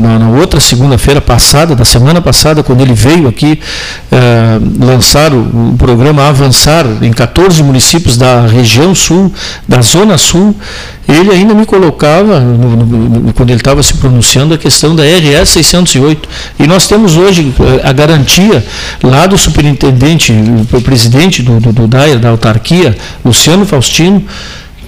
na, 0.00 0.20
na 0.20 0.28
outra 0.28 0.60
segunda-feira 0.60 1.20
passada, 1.20 1.74
da 1.74 1.84
semana 1.84 2.22
passada, 2.22 2.62
quando 2.62 2.80
ele 2.80 2.94
veio 2.94 3.26
aqui 3.26 3.58
eh, 4.12 4.60
lançar 4.78 5.32
o, 5.32 5.72
o, 5.72 5.74
programa 5.76 6.28
Avançar 6.28 6.86
em 7.02 7.12
14 7.12 7.64
municípios 7.64 8.16
da 8.16 8.46
região 8.46 8.94
sul, 8.94 9.32
da 9.66 9.82
zona 9.82 10.16
sul, 10.16 10.54
ele 11.08 11.32
ainda 11.32 11.54
me 11.54 11.66
colocava, 11.66 12.38
no, 12.38 12.76
no, 12.76 13.32
quando 13.32 13.50
ele 13.50 13.58
estava 13.58 13.82
se 13.82 13.94
pronunciando, 13.94 14.54
a 14.54 14.58
questão 14.58 14.94
da 14.94 15.02
RS 15.02 15.48
608. 15.48 16.28
E 16.60 16.68
nós 16.68 16.86
temos 16.86 17.16
hoje 17.16 17.52
eh, 17.58 17.80
a 17.82 17.92
garantia 17.92 18.64
lá 19.02 19.26
do 19.26 19.36
superintendente, 19.36 20.32
o 20.72 20.80
presidente 20.82 21.42
do, 21.42 21.58
do, 21.58 21.72
do 21.72 21.88
DAIR, 21.88 22.20
da 22.20 22.28
autarquia, 22.28 22.96
Luciano 23.24 23.66
Faustino, 23.66 24.24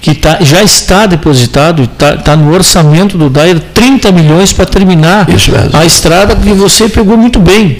que 0.01 0.15
tá, 0.15 0.37
já 0.41 0.63
está 0.63 1.05
depositado, 1.05 1.83
está 1.83 2.15
tá 2.17 2.35
no 2.35 2.53
orçamento 2.53 3.17
do 3.17 3.29
DAIR 3.29 3.59
30 3.73 4.11
milhões 4.11 4.53
para 4.53 4.65
terminar 4.65 5.27
a 5.73 5.85
estrada 5.85 6.35
que 6.35 6.53
você 6.53 6.87
pegou 6.87 7.17
muito 7.17 7.39
bem. 7.39 7.79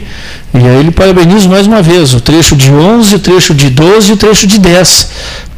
E 0.53 0.57
aí 0.57 0.79
ele 0.79 0.91
parabeniza 0.91 1.47
mais 1.47 1.67
uma 1.67 1.81
vez 1.81 2.13
o 2.13 2.19
trecho 2.19 2.55
de 2.55 2.71
11, 2.71 3.15
o 3.15 3.19
trecho 3.19 3.53
de 3.53 3.69
12 3.69 4.09
e 4.09 4.13
o 4.13 4.17
trecho 4.17 4.47
de 4.47 4.59
10. 4.59 5.09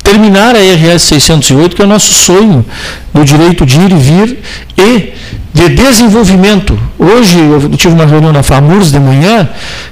Terminar 0.03 0.55
a 0.55 0.59
RS 0.59 1.03
608, 1.03 1.75
que 1.75 1.81
é 1.81 1.85
o 1.85 1.87
nosso 1.87 2.13
sonho 2.13 2.65
do 3.13 3.23
direito 3.23 3.65
de 3.65 3.79
ir 3.79 3.91
e 3.91 3.95
vir 3.95 4.39
e 4.77 5.13
de 5.53 5.69
desenvolvimento. 5.69 6.77
Hoje 6.97 7.37
eu 7.39 7.69
tive 7.77 7.93
uma 7.93 8.05
reunião 8.05 8.33
na 8.33 8.43
FAMURS 8.43 8.91
de 8.91 8.99
manhã 8.99 9.49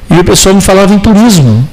e 0.10 0.20
o 0.20 0.24
pessoal 0.24 0.56
me 0.56 0.62
falava 0.62 0.94
em 0.94 1.00
turismo 1.00 1.68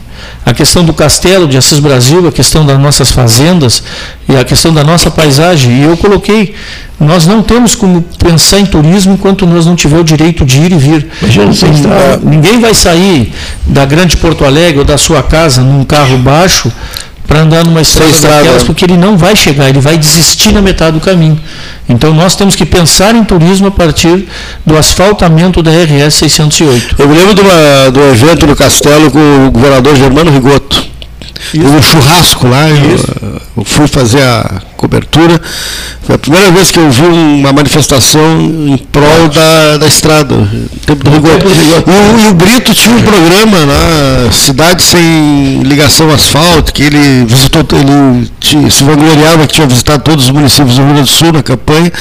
a 0.45 0.55
questão 0.55 0.85
do 0.85 0.93
castelo 0.93 1.47
de 1.47 1.57
Assis 1.57 1.79
Brasil, 1.79 2.27
a 2.27 2.33
questão 2.33 2.65
das 2.65 2.79
nossas 2.79 3.11
fazendas 3.11 3.83
e 4.29 4.37
a 4.37 4.45
questão 4.45 4.73
da 4.73 4.85
nossa 4.85 5.11
paisagem. 5.11 5.81
E 5.81 5.83
eu 5.83 5.97
coloquei, 5.97 6.55
nós 6.99 7.27
não 7.27 7.43
temos 7.43 7.75
como 7.75 8.03
pensar 8.03 8.61
em 8.61 8.67
turismo 8.67 9.15
enquanto 9.15 9.47
nós 9.47 9.67
não 9.67 9.77
tiver 9.77 9.99
o 9.99 10.05
direito 10.05 10.45
de 10.45 10.61
ir 10.61 10.73
e 10.73 10.79
vir. 10.79 11.09
Ninguém 12.23 12.61
vai 12.61 12.75
sair 12.75 13.33
da 13.67 13.85
Grande 13.85 14.17
Porto 14.17 14.45
Alegre 14.45 14.79
ou 14.79 14.85
da 14.85 14.97
sua 14.97 15.23
casa 15.23 15.63
num 15.63 15.85
carro 15.85 16.17
baixo 16.19 16.73
para 17.27 17.41
andar 17.41 17.65
numa 17.65 17.81
estrada, 17.81 18.11
estrada 18.11 18.37
daquelas, 18.37 18.63
porque 18.63 18.85
ele 18.85 18.97
não 18.97 19.17
vai 19.17 19.35
chegar, 19.35 19.69
ele 19.69 19.81
vai 19.81 19.99
desistir 19.99 20.53
na 20.53 20.63
metade 20.63 20.93
do 20.93 21.01
caminho. 21.01 21.39
Então 21.89 22.15
nós 22.15 22.37
temos 22.37 22.55
que 22.55 22.65
pensar 22.65 23.15
em 23.15 23.25
turismo 23.25 23.69
a 23.69 23.71
partir 23.71 24.27
do 24.65 24.77
asfaltamento 24.77 25.63
da 25.63 25.71
RS 25.71 26.15
608. 26.15 26.97
Eu 26.99 27.09
me 27.09 27.17
lembro 27.17 27.35
de 27.35 27.41
uma, 27.41 27.91
do 27.91 28.01
evento 28.01 28.47
no 28.47 28.55
Castelo 28.55 29.11
com 29.11 29.47
o 29.47 29.51
governador 29.51 29.97
Germano 29.97 30.31
Rigoto. 30.31 30.97
Isso. 31.53 31.67
um 31.67 31.83
churrasco 31.83 32.49
lá, 32.49 32.69
eu, 33.57 33.65
fui 33.65 33.87
fazer 33.87 34.23
a 34.23 34.61
cobertura. 34.77 35.41
Foi 36.03 36.15
a 36.15 36.19
primeira 36.19 36.51
vez 36.51 36.71
que 36.71 36.79
eu 36.79 36.91
vi 36.91 37.03
uma 37.03 37.53
manifestação 37.53 38.41
em 38.41 38.77
prol 38.77 39.29
da, 39.29 39.79
da 39.79 39.87
estrada, 39.87 40.37
tempo 40.85 41.05
do 41.05 41.11
rigor. 41.11 41.39
E, 41.45 42.27
e, 42.27 42.31
o 42.31 42.35
Brito 42.35 42.75
tinha 42.75 42.95
um 42.95 43.03
programa 43.03 43.59
lá, 43.59 44.33
Cidade 44.33 44.83
Sem 44.83 45.63
Ligação 45.63 46.11
Asfalto, 46.11 46.73
que 46.73 46.83
ele 46.83 47.25
visitou, 47.27 47.65
ele 47.73 48.31
tinha, 48.41 48.71
se 48.71 48.85
vangloriava 48.85 49.47
que 49.47 49.55
tinha 49.55 49.67
visitado 49.67 50.03
todos 50.03 50.27
os 50.27 50.31
municípios 50.31 50.77
do 50.77 50.83
Rio 50.83 50.95
Grande 50.95 51.11
do 51.11 51.17
Sul 51.17 51.33
na 51.33 51.43
campanha, 51.43 51.93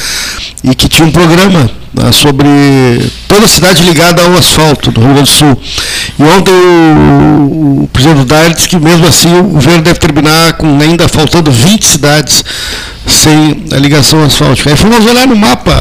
e 0.63 0.75
que 0.75 0.87
tinha 0.87 1.07
um 1.07 1.11
programa 1.11 1.69
né, 1.93 2.11
sobre 2.11 2.47
toda 3.27 3.45
a 3.45 3.49
cidade 3.49 3.83
ligada 3.83 4.21
ao 4.21 4.35
asfalto 4.35 4.91
do 4.91 5.01
Rio 5.01 5.13
Grande 5.13 5.31
do 5.31 5.35
Sul. 5.35 5.61
E 6.17 6.23
ontem 6.23 6.53
o, 6.53 7.83
o 7.83 7.89
presidente 7.91 8.25
Daire 8.25 8.53
disse 8.53 8.69
que 8.69 8.79
mesmo 8.79 9.05
assim 9.05 9.37
o 9.37 9.43
governo 9.43 9.81
deve 9.81 9.99
terminar 9.99 10.53
com 10.53 10.79
ainda 10.79 11.07
faltando 11.07 11.51
20 11.51 11.85
cidades 11.85 12.43
sem 13.05 13.65
a 13.71 13.77
ligação 13.77 14.23
asfáltica. 14.23 14.69
Aí 14.69 14.75
fomos 14.75 15.05
olhar 15.05 15.27
no 15.27 15.35
mapa 15.35 15.71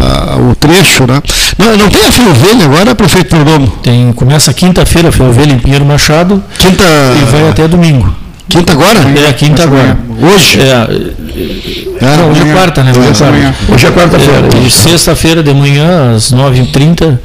o 0.51 0.55
trecho, 0.57 1.07
né? 1.07 1.23
Não, 1.59 1.77
não 1.77 1.89
tem 1.89 2.07
a 2.07 2.13
Ferrovelha 2.13 2.65
agora, 2.65 2.95
prefeito 2.95 3.29
Perdomo? 3.31 3.69
Tem, 3.83 4.13
começa 4.13 4.53
quinta-feira 4.53 5.09
a 5.09 5.13
Ferrovelha 5.13 5.53
em 5.53 5.59
Pinheiro 5.59 5.85
Machado 5.85 6.43
quinta, 6.59 6.85
e 6.85 7.25
vai 7.31 7.49
até 7.49 7.69
domingo. 7.69 8.15
Quinta 8.49 8.73
agora? 8.73 9.01
É, 9.27 9.33
quinta 9.33 9.63
agora. 9.63 9.99
Hoje? 10.21 10.61
É, 10.61 10.65
é, 12.05 12.17
não, 12.17 12.31
hoje 12.31 12.43
é 12.43 12.53
quarta, 12.53 12.83
né? 12.85 12.93
Hoje 12.93 13.09
é, 13.09 13.13
quarta. 13.15 13.55
Hoje 13.73 13.87
é 13.87 13.91
quarta-feira. 13.91 14.49
É, 14.67 14.69
sexta-feira 14.69 15.43
de 15.43 15.55
manhã, 15.55 16.15
às 16.15 16.33
9h30, 16.33 17.19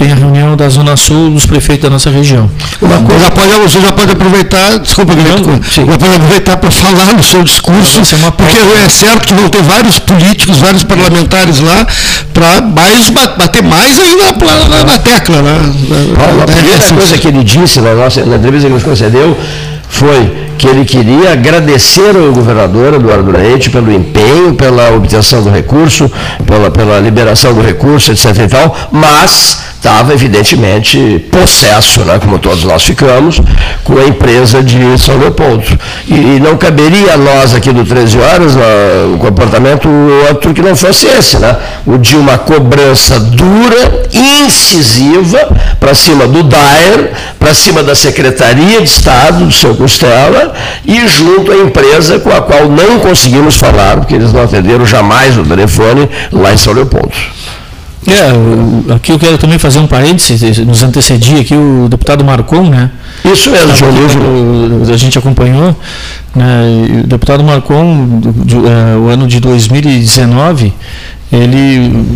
tem 0.00 0.10
a 0.10 0.14
reunião 0.14 0.56
da 0.56 0.66
Zona 0.70 0.96
Sul 0.96 1.30
dos 1.30 1.44
prefeitos 1.44 1.82
da 1.82 1.90
nossa 1.90 2.08
região. 2.08 2.50
Uma 2.80 3.02
coisa, 3.02 3.24
já 3.24 3.30
pode, 3.30 3.48
você 3.60 3.80
já 3.82 3.92
pode 3.92 4.12
aproveitar, 4.12 4.78
desculpa, 4.78 5.14
Guilherme, 5.14 5.60
já 5.70 5.98
pode 5.98 6.14
aproveitar 6.14 6.56
para 6.56 6.70
falar 6.70 7.12
no 7.12 7.22
seu 7.22 7.42
discurso, 7.42 8.00
é 8.00 8.30
porque 8.30 8.56
é 8.82 8.88
certo 8.88 9.26
que 9.28 9.34
vão 9.34 9.50
ter 9.50 9.62
vários 9.62 9.98
políticos, 9.98 10.56
vários 10.56 10.84
parlamentares 10.84 11.60
lá, 11.60 11.86
para 12.32 12.62
mais, 12.62 13.10
bater 13.10 13.62
mais 13.62 13.98
ainda 13.98 14.32
na, 14.70 14.84
na, 14.84 14.98
tecla. 14.98 15.42
Né? 15.42 15.56
a 16.42 16.46
primeira 16.46 16.88
coisa 16.94 17.18
que 17.18 17.28
ele 17.28 17.44
disse 17.44 17.82
na, 17.82 17.94
nossa, 17.94 18.24
na 18.24 18.36
entrevista 18.36 18.68
que 18.68 18.72
nos 18.72 18.82
concedeu 18.82 19.36
foi 19.86 20.34
que 20.56 20.66
ele 20.66 20.86
queria 20.86 21.32
agradecer 21.32 22.16
ao 22.16 22.32
governador 22.32 22.94
Eduardo 22.94 23.30
Leite 23.30 23.68
pelo 23.68 23.92
empenho, 23.92 24.54
pela 24.54 24.94
obtenção 24.94 25.42
do 25.42 25.50
recurso, 25.50 26.10
pela, 26.46 26.70
pela 26.70 26.98
liberação 27.00 27.52
do 27.52 27.60
recurso, 27.60 28.12
etc. 28.12 28.44
E 28.44 28.48
tal, 28.48 28.74
mas 28.90 29.69
estava 29.80 30.12
evidentemente 30.12 31.24
possesso, 31.32 32.00
né, 32.00 32.18
como 32.18 32.38
todos 32.38 32.64
nós 32.64 32.82
ficamos, 32.82 33.40
com 33.82 33.98
a 33.98 34.04
empresa 34.04 34.62
de 34.62 34.98
São 34.98 35.16
Leopoldo. 35.18 35.64
E, 36.06 36.14
e 36.14 36.40
não 36.40 36.56
caberia 36.58 37.14
a 37.14 37.16
nós 37.16 37.54
aqui 37.54 37.72
do 37.72 37.82
13 37.82 38.18
Horas 38.18 38.56
um 39.12 39.16
comportamento 39.16 39.88
outro 40.28 40.52
que 40.52 40.60
não 40.60 40.76
fosse 40.76 41.06
esse, 41.06 41.38
né? 41.38 41.56
o 41.86 41.96
de 41.96 42.14
uma 42.14 42.36
cobrança 42.36 43.18
dura, 43.18 44.02
incisiva, 44.12 45.38
para 45.78 45.94
cima 45.94 46.26
do 46.26 46.42
DAER, 46.42 47.12
para 47.38 47.54
cima 47.54 47.82
da 47.82 47.94
Secretaria 47.94 48.82
de 48.82 48.84
Estado, 48.84 49.46
do 49.46 49.52
seu 49.52 49.74
Costela, 49.74 50.52
e 50.84 51.08
junto 51.08 51.52
à 51.52 51.56
empresa 51.56 52.18
com 52.18 52.30
a 52.30 52.42
qual 52.42 52.68
não 52.68 52.98
conseguimos 52.98 53.56
falar, 53.56 53.96
porque 53.96 54.14
eles 54.14 54.32
não 54.32 54.42
atenderam 54.42 54.84
jamais 54.84 55.38
o 55.38 55.42
telefone 55.42 56.08
lá 56.30 56.52
em 56.52 56.58
São 56.58 56.74
Leopoldo. 56.74 57.14
É, 58.06 58.94
aqui 58.94 59.12
eu 59.12 59.18
quero 59.18 59.36
também 59.36 59.58
fazer 59.58 59.78
um 59.78 59.86
parênteses, 59.86 60.58
nos 60.58 60.82
antecedia 60.82 61.40
aqui 61.40 61.54
o 61.54 61.86
deputado 61.88 62.24
Marcon, 62.24 62.62
né? 62.62 62.90
Isso 63.24 63.50
mesmo, 63.50 63.76
João 63.76 63.92
Livro. 63.92 64.92
A 64.92 64.96
gente 64.96 65.18
acompanhou, 65.18 65.76
né? 66.34 67.02
o 67.04 67.06
deputado 67.06 67.44
Marcon, 67.44 68.20
é, 68.66 68.96
o 68.96 69.08
ano 69.08 69.26
de 69.26 69.38
2019, 69.38 70.72
ele 71.30 72.06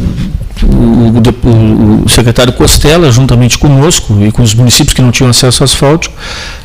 o, 0.64 2.04
o, 2.04 2.08
secretário 2.08 2.52
Costela, 2.52 3.10
juntamente 3.10 3.58
conosco 3.58 4.18
e 4.20 4.32
com 4.32 4.42
os 4.42 4.54
municípios 4.54 4.94
que 4.94 5.02
não 5.02 5.10
tinham 5.10 5.30
acesso 5.30 5.62
ao 5.62 5.64
asfáltico, 5.64 6.14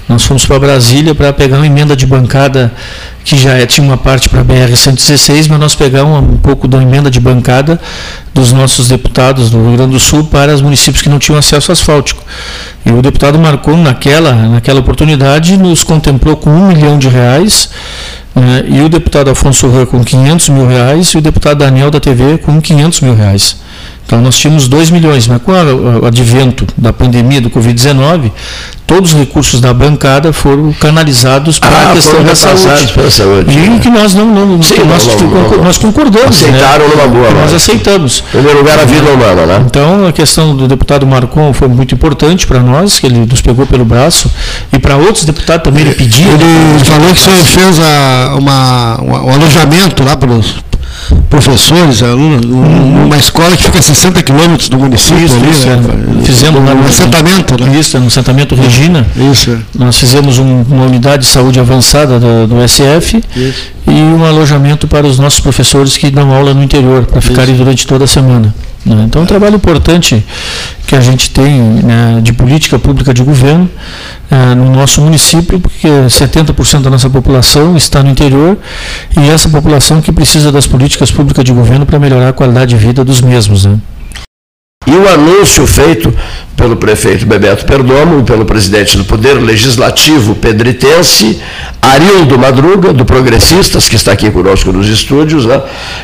nós 0.07 0.23
fomos 0.23 0.45
para 0.45 0.59
Brasília 0.59 1.13
para 1.13 1.31
pegar 1.31 1.57
uma 1.57 1.67
emenda 1.67 1.95
de 1.95 2.05
bancada 2.05 2.73
que 3.23 3.37
já 3.37 3.53
é, 3.53 3.65
tinha 3.65 3.85
uma 3.85 3.97
parte 3.97 4.27
para 4.27 4.41
a 4.41 4.43
BR-116, 4.43 5.47
mas 5.49 5.59
nós 5.59 5.75
pegamos 5.75 6.23
um 6.23 6.37
pouco 6.37 6.67
da 6.67 6.81
emenda 6.81 7.11
de 7.11 7.19
bancada 7.19 7.79
dos 8.33 8.51
nossos 8.51 8.87
deputados 8.87 9.51
do 9.51 9.61
Rio 9.61 9.77
Grande 9.77 9.93
do 9.93 9.99
Sul 9.99 10.23
para 10.23 10.53
os 10.53 10.61
municípios 10.61 11.03
que 11.03 11.09
não 11.09 11.19
tinham 11.19 11.37
acesso 11.37 11.71
asfáltico. 11.71 12.23
E 12.85 12.91
o 12.91 13.01
deputado 13.01 13.37
Marcon, 13.37 13.77
naquela, 13.77 14.33
naquela 14.33 14.79
oportunidade, 14.79 15.57
nos 15.57 15.83
contemplou 15.83 16.37
com 16.37 16.49
um 16.49 16.67
milhão 16.69 16.97
de 16.97 17.07
reais, 17.07 17.69
né, 18.35 18.63
e 18.67 18.81
o 18.81 18.89
deputado 18.89 19.29
Afonso 19.29 19.69
Rã 19.69 19.85
com 19.85 20.03
500 20.03 20.49
mil 20.49 20.67
reais, 20.67 21.07
e 21.07 21.17
o 21.17 21.21
deputado 21.21 21.59
Daniel 21.59 21.91
da 21.91 21.99
TV 21.99 22.37
com 22.37 22.61
500 22.61 23.01
mil 23.01 23.15
reais. 23.15 23.57
Então 24.09 24.19
nós 24.21 24.35
tínhamos 24.39 24.67
2 24.67 24.89
milhões, 24.89 25.27
mas 25.27 25.39
com 25.39 25.51
o 25.51 26.03
advento 26.07 26.65
da 26.75 26.91
pandemia 26.91 27.39
do 27.39 27.47
Covid-19, 27.51 28.31
todos 28.87 29.13
os 29.13 29.19
recursos 29.19 29.61
da 29.61 29.71
bancada 29.71 30.33
foram 30.33 30.73
canalizados 30.73 31.59
para 31.59 31.69
Ah, 31.69 31.91
a 31.91 31.93
questão 31.93 32.23
da 32.23 32.33
saúde. 32.33 32.63
repassados 32.63 32.91
para 32.91 33.03
a 33.03 33.11
saúde. 33.11 33.59
E 33.59 33.79
que 33.79 33.87
nós 33.87 34.15
não, 34.15 34.25
não 34.25 34.63
Sim, 34.63 34.73
que 34.73 34.83
nós, 34.83 35.05
não, 35.05 35.27
não, 35.27 35.49
não. 35.51 35.63
nós 35.63 35.77
concordamos. 35.77 36.29
Aceitaram 36.35 36.87
né? 36.87 36.95
numa 36.95 37.07
boa, 37.07 37.29
Nós 37.39 37.53
aceitamos. 37.53 38.23
Em 38.29 38.31
primeiro 38.31 38.57
lugar, 38.57 38.79
a 38.79 38.85
vida 38.85 39.11
humana, 39.11 39.45
né? 39.45 39.63
Então, 39.67 40.07
a 40.07 40.11
questão 40.11 40.55
do 40.55 40.67
deputado 40.67 41.05
Marcon 41.05 41.53
foi 41.53 41.67
muito 41.67 41.93
importante 41.93 42.47
para 42.47 42.61
nós, 42.61 42.97
que 42.97 43.05
ele 43.05 43.27
nos 43.27 43.41
pegou 43.41 43.67
pelo 43.67 43.85
braço, 43.85 44.27
e 44.73 44.79
para 44.79 44.97
outros 44.97 45.23
deputados 45.23 45.63
também 45.63 45.85
ele 45.85 45.93
pediu. 45.93 46.27
Ele 46.31 46.83
falou 46.83 47.13
que 47.13 47.21
o 47.21 47.23
senhor 47.23 47.43
fez 47.43 47.79
a, 47.79 48.35
uma, 48.39 48.99
um 49.03 49.11
um 49.29 49.33
alojamento 49.35 50.03
lá 50.03 50.17
para 50.17 50.31
os 50.31 50.55
professores, 51.29 52.01
alunos, 52.03 52.45
um- 52.45 53.05
uma 53.05 53.17
escola 53.17 53.55
que 53.55 53.63
fica 53.63 53.79
a 53.79 53.81
60 53.81 54.21
quilômetros 54.23 54.69
do 54.69 54.77
município 54.77 55.23
Isso, 55.25 55.35
ali, 55.35 55.49
isso, 55.49 55.67
né? 55.67 55.79
é. 56.21 56.25
Fizemos 56.25 56.63
lá 56.65 56.71
um 56.73 56.75
no- 56.81 56.85
assentamento, 56.87 57.63
né? 57.63 57.77
Isso, 57.79 57.99
no 57.99 58.07
assentamento 58.07 58.55
Regina. 58.55 59.05
Isso. 59.31 59.57
Nós 59.77 59.97
fizemos 59.97 60.37
um- 60.37 60.63
uma 60.69 60.85
unidade 60.85 61.23
de 61.23 61.29
saúde 61.29 61.59
avançada 61.59 62.19
do, 62.19 62.47
do 62.47 62.61
SF 62.61 63.23
e 63.87 63.91
um 63.91 64.23
alojamento 64.25 64.87
para 64.87 65.05
os 65.07 65.17
nossos 65.19 65.39
professores 65.39 65.97
que 65.97 66.09
dão 66.09 66.31
aula 66.33 66.53
no 66.53 66.63
interior, 66.63 67.05
para 67.05 67.21
ficarem 67.21 67.55
durante 67.55 67.85
toda 67.87 68.03
a 68.03 68.07
semana. 68.07 68.53
Né? 68.85 69.05
Então, 69.07 69.21
é 69.21 69.23
um 69.23 69.27
trabalho 69.27 69.55
importante 69.55 70.25
que 70.87 70.95
a 70.95 71.01
gente 71.01 71.29
tem 71.31 71.59
né, 71.59 72.19
de 72.21 72.33
política 72.33 72.79
pública 72.79 73.13
de 73.13 73.21
governo 73.21 73.69
eh, 74.31 74.55
no 74.55 74.71
nosso 74.71 75.01
município, 75.01 75.59
porque 75.59 75.87
70% 75.87 76.81
da 76.81 76.89
nossa 76.89 77.09
população 77.09 77.75
está 77.75 78.01
no 78.01 78.09
interior 78.09 78.57
e 79.17 79.29
essa 79.29 79.49
população 79.49 80.01
que 80.01 80.11
precisa 80.11 80.51
das 80.51 80.65
políticas 80.65 81.11
públicas 81.11 81.43
de 81.43 81.51
governo 81.51 81.85
para 81.85 81.99
melhorar 81.99 82.29
a 82.29 82.33
qualidade 82.33 82.75
de 82.75 82.77
vida 82.77 83.03
dos 83.03 83.21
mesmos. 83.21 83.65
Né? 83.65 83.77
E 84.87 84.91
o 84.91 85.07
anúncio 85.07 85.67
feito 85.67 86.11
pelo 86.55 86.75
prefeito 86.75 87.25
Bebeto 87.25 87.65
Perdomo 87.65 88.23
pelo 88.23 88.43
presidente 88.45 88.97
do 88.97 89.05
Poder 89.05 89.33
Legislativo 89.33 90.35
pedritense, 90.35 91.39
Arildo 91.81 92.39
Madruga, 92.39 92.91
do 92.91 93.05
Progressistas, 93.05 93.87
que 93.87 93.95
está 93.95 94.13
aqui 94.13 94.31
conosco 94.31 94.71
nos 94.71 94.87
estúdios, 94.87 95.45
né, 95.45 95.61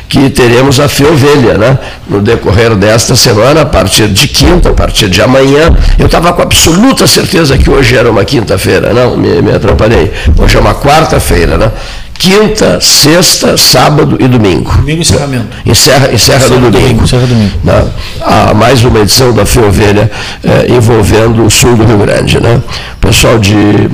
que 0.08 0.30
teremos 0.30 0.78
a 0.78 0.88
Feovelha 0.88 1.58
né, 1.58 1.78
no 2.08 2.20
decorrer 2.20 2.74
desta 2.76 3.16
semana, 3.16 3.62
a 3.62 3.66
partir 3.66 4.08
de 4.08 4.28
quinta, 4.28 4.70
a 4.70 4.74
partir 4.74 5.08
de 5.08 5.20
amanhã. 5.20 5.76
Eu 5.98 6.06
estava 6.06 6.32
com 6.32 6.42
absoluta 6.42 7.06
certeza 7.06 7.58
que 7.58 7.68
hoje 7.68 7.96
era 7.96 8.10
uma 8.10 8.24
quinta-feira, 8.24 8.92
não, 8.92 9.16
me, 9.16 9.42
me 9.42 9.52
atrapalhei. 9.52 10.12
Hoje 10.38 10.56
é 10.56 10.60
uma 10.60 10.74
quarta-feira, 10.74 11.58
né? 11.58 11.72
Quinta, 12.18 12.78
sexta, 12.80 13.56
sábado 13.56 14.16
e 14.18 14.26
domingo. 14.26 14.72
Domingo 14.72 15.00
encerramento. 15.02 15.46
Encerra, 15.64 16.12
encerra 16.12 16.48
no 16.48 16.70
domingo. 16.70 17.04
Encerra 17.04 17.26
domingo. 17.26 17.52
Né? 17.62 17.84
Há 18.22 18.54
mais 18.54 18.82
uma 18.84 19.00
edição 19.00 19.32
da 19.32 19.44
Fio 19.44 19.66
Ovelha 19.68 20.10
eh, 20.42 20.66
envolvendo 20.70 21.44
o 21.44 21.50
sul 21.50 21.76
do 21.76 21.84
Rio 21.84 21.98
Grande. 21.98 22.40
Né? 22.40 22.60
O 22.96 23.06
pessoal 23.06 23.38
de 23.38 23.88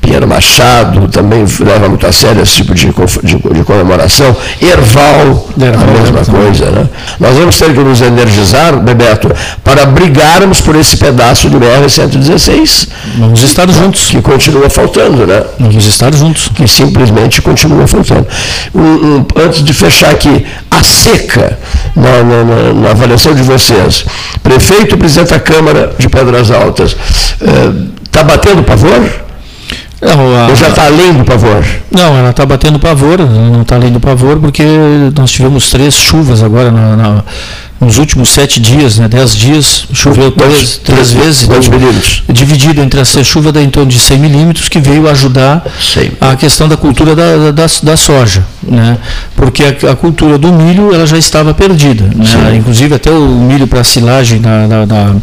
Pinheiro 0.00 0.26
Machado 0.28 1.08
também 1.08 1.44
leva 1.60 1.88
muito 1.88 2.06
a 2.06 2.12
sério 2.12 2.42
esse 2.42 2.56
tipo 2.56 2.74
de, 2.74 2.86
de- 2.88 3.54
de 3.54 3.64
comemoração. 3.64 4.36
Erval, 4.60 5.48
Erval, 5.58 5.82
a 5.88 6.00
mesma 6.00 6.20
também. 6.20 6.42
coisa. 6.42 6.70
Né? 6.70 6.86
Nós 7.20 7.36
vamos 7.36 7.56
ter 7.58 7.72
que 7.72 7.80
nos 7.80 8.00
energizar, 8.02 8.76
Bebeto, 8.78 9.30
para 9.64 9.86
brigarmos 9.86 10.60
por 10.60 10.74
esse 10.76 10.96
pedaço 10.96 11.48
do 11.48 11.58
BR-116, 11.60 12.88
Vamos 13.18 13.42
estar 13.42 13.70
juntos. 13.70 14.06
que 14.06 14.20
continua 14.20 14.68
faltando, 14.68 15.26
né? 15.26 15.42
Vamos 15.58 15.86
estar 15.86 16.12
juntos. 16.14 16.48
que 16.54 16.66
simplesmente 16.68 17.40
continua 17.40 17.67
faltando. 17.86 18.26
Um- 18.74 18.80
um- 19.18 19.26
antes 19.36 19.62
de 19.64 19.72
fechar 19.72 20.10
aqui, 20.10 20.46
a 20.70 20.82
seca, 20.82 21.58
na, 21.96 22.22
na- 22.22 22.44
na- 22.44 22.72
na 22.72 22.90
avaliação 22.90 23.34
de 23.34 23.42
vocês, 23.42 24.04
prefeito 24.42 24.94
e 24.94 24.98
presidente 24.98 25.30
da 25.30 25.40
Câmara 25.40 25.94
de 25.98 26.08
Pedras 26.08 26.50
Altas, 26.50 26.96
está 28.04 28.22
batendo 28.22 28.62
pavor? 28.62 29.00
Não, 30.00 30.36
a- 30.36 30.48
Ou 30.48 30.54
já 30.54 30.68
está 30.68 30.84
além 30.86 31.12
do 31.12 31.24
pavor? 31.24 31.64
Não, 31.90 32.16
ela 32.16 32.30
está 32.30 32.46
batendo 32.46 32.78
pavor, 32.78 33.18
não 33.18 33.62
está 33.62 33.74
além 33.74 33.90
do 33.90 33.98
pavor, 33.98 34.38
porque 34.38 34.62
nós 35.16 35.30
tivemos 35.32 35.70
três 35.70 35.92
chuvas 35.94 36.40
agora 36.42 36.70
na- 36.70 36.94
na- 36.96 37.24
nos 37.80 37.96
últimos 37.98 38.30
sete 38.30 38.58
dias, 38.60 38.98
né, 38.98 39.06
dez 39.06 39.36
dias, 39.36 39.86
choveu 39.92 40.32
três, 40.32 40.78
três 40.78 41.12
vezes, 41.12 41.44
Quantos 41.46 41.68
então, 41.68 41.78
milímetros? 41.78 42.24
dividido 42.28 42.80
entre 42.82 43.00
essa 43.00 43.22
chuva 43.22 43.52
da 43.52 43.62
em 43.62 43.70
torno 43.70 43.88
de 43.88 43.98
100 44.00 44.18
milímetros, 44.18 44.68
que 44.68 44.80
veio 44.80 45.08
ajudar 45.08 45.64
Cem. 45.80 46.10
a 46.20 46.34
questão 46.34 46.66
da 46.68 46.76
cultura 46.76 47.14
da, 47.14 47.52
da, 47.52 47.66
da 47.82 47.96
soja, 47.96 48.44
né, 48.62 48.98
porque 49.36 49.62
a, 49.64 49.92
a 49.92 49.94
cultura 49.96 50.36
do 50.36 50.52
milho 50.52 50.92
ela 50.92 51.06
já 51.06 51.16
estava 51.16 51.54
perdida, 51.54 52.02
né, 52.04 52.56
inclusive 52.56 52.94
até 52.96 53.12
o 53.12 53.28
milho 53.28 53.66
para 53.68 53.84
silagem 53.84 54.40
na, 54.40 54.66
na, 54.66 54.86
na- 54.86 55.16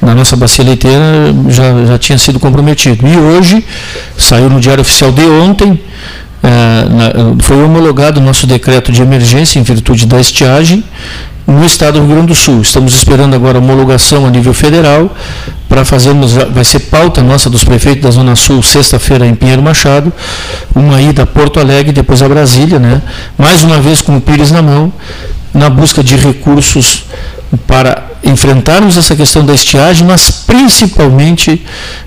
na 0.00 0.14
nossa 0.16 0.34
bacia 0.34 0.64
leiteira 0.64 1.32
já, 1.48 1.84
já 1.86 1.98
tinha 1.98 2.18
sido 2.18 2.40
comprometido. 2.40 3.06
E 3.06 3.16
hoje, 3.16 3.64
saiu 4.18 4.50
no 4.50 4.58
Diário 4.60 4.80
Oficial 4.82 5.12
de 5.12 5.22
ontem, 5.22 5.80
eh, 6.42 6.86
na- 6.90 7.42
foi 7.44 7.62
homologado 7.62 8.18
o 8.18 8.22
nosso 8.22 8.44
decreto 8.44 8.90
de 8.90 9.00
emergência 9.00 9.60
em 9.60 9.62
virtude 9.62 10.04
da 10.06 10.18
estiagem 10.20 10.82
no 11.46 11.64
estado 11.64 11.98
do 11.98 12.06
Rio 12.06 12.14
Grande 12.16 12.28
do 12.28 12.34
Sul. 12.34 12.62
Estamos 12.62 12.94
esperando 12.94 13.34
agora 13.34 13.58
a 13.58 13.60
homologação 13.60 14.26
a 14.26 14.30
nível 14.30 14.54
federal 14.54 15.14
para 15.68 15.84
fazermos, 15.84 16.32
vai 16.34 16.64
ser 16.64 16.80
pauta 16.80 17.22
nossa 17.22 17.48
dos 17.48 17.64
prefeitos 17.64 18.02
da 18.02 18.10
Zona 18.10 18.36
Sul, 18.36 18.62
sexta-feira 18.62 19.26
em 19.26 19.34
Pinheiro 19.34 19.62
Machado, 19.62 20.12
uma 20.74 21.00
ida 21.00 21.22
a 21.22 21.26
Porto 21.26 21.58
Alegre, 21.58 21.92
depois 21.92 22.22
a 22.22 22.28
Brasília, 22.28 22.78
né? 22.78 23.00
mais 23.38 23.62
uma 23.62 23.80
vez 23.80 24.02
com 24.02 24.16
o 24.16 24.20
Pires 24.20 24.50
na 24.50 24.60
mão, 24.60 24.92
na 25.54 25.70
busca 25.70 26.02
de 26.02 26.16
recursos 26.16 27.04
para 27.66 28.02
enfrentarmos 28.24 28.96
essa 28.96 29.16
questão 29.16 29.44
da 29.44 29.54
estiagem, 29.54 30.06
mas 30.06 30.30
principalmente 30.30 31.64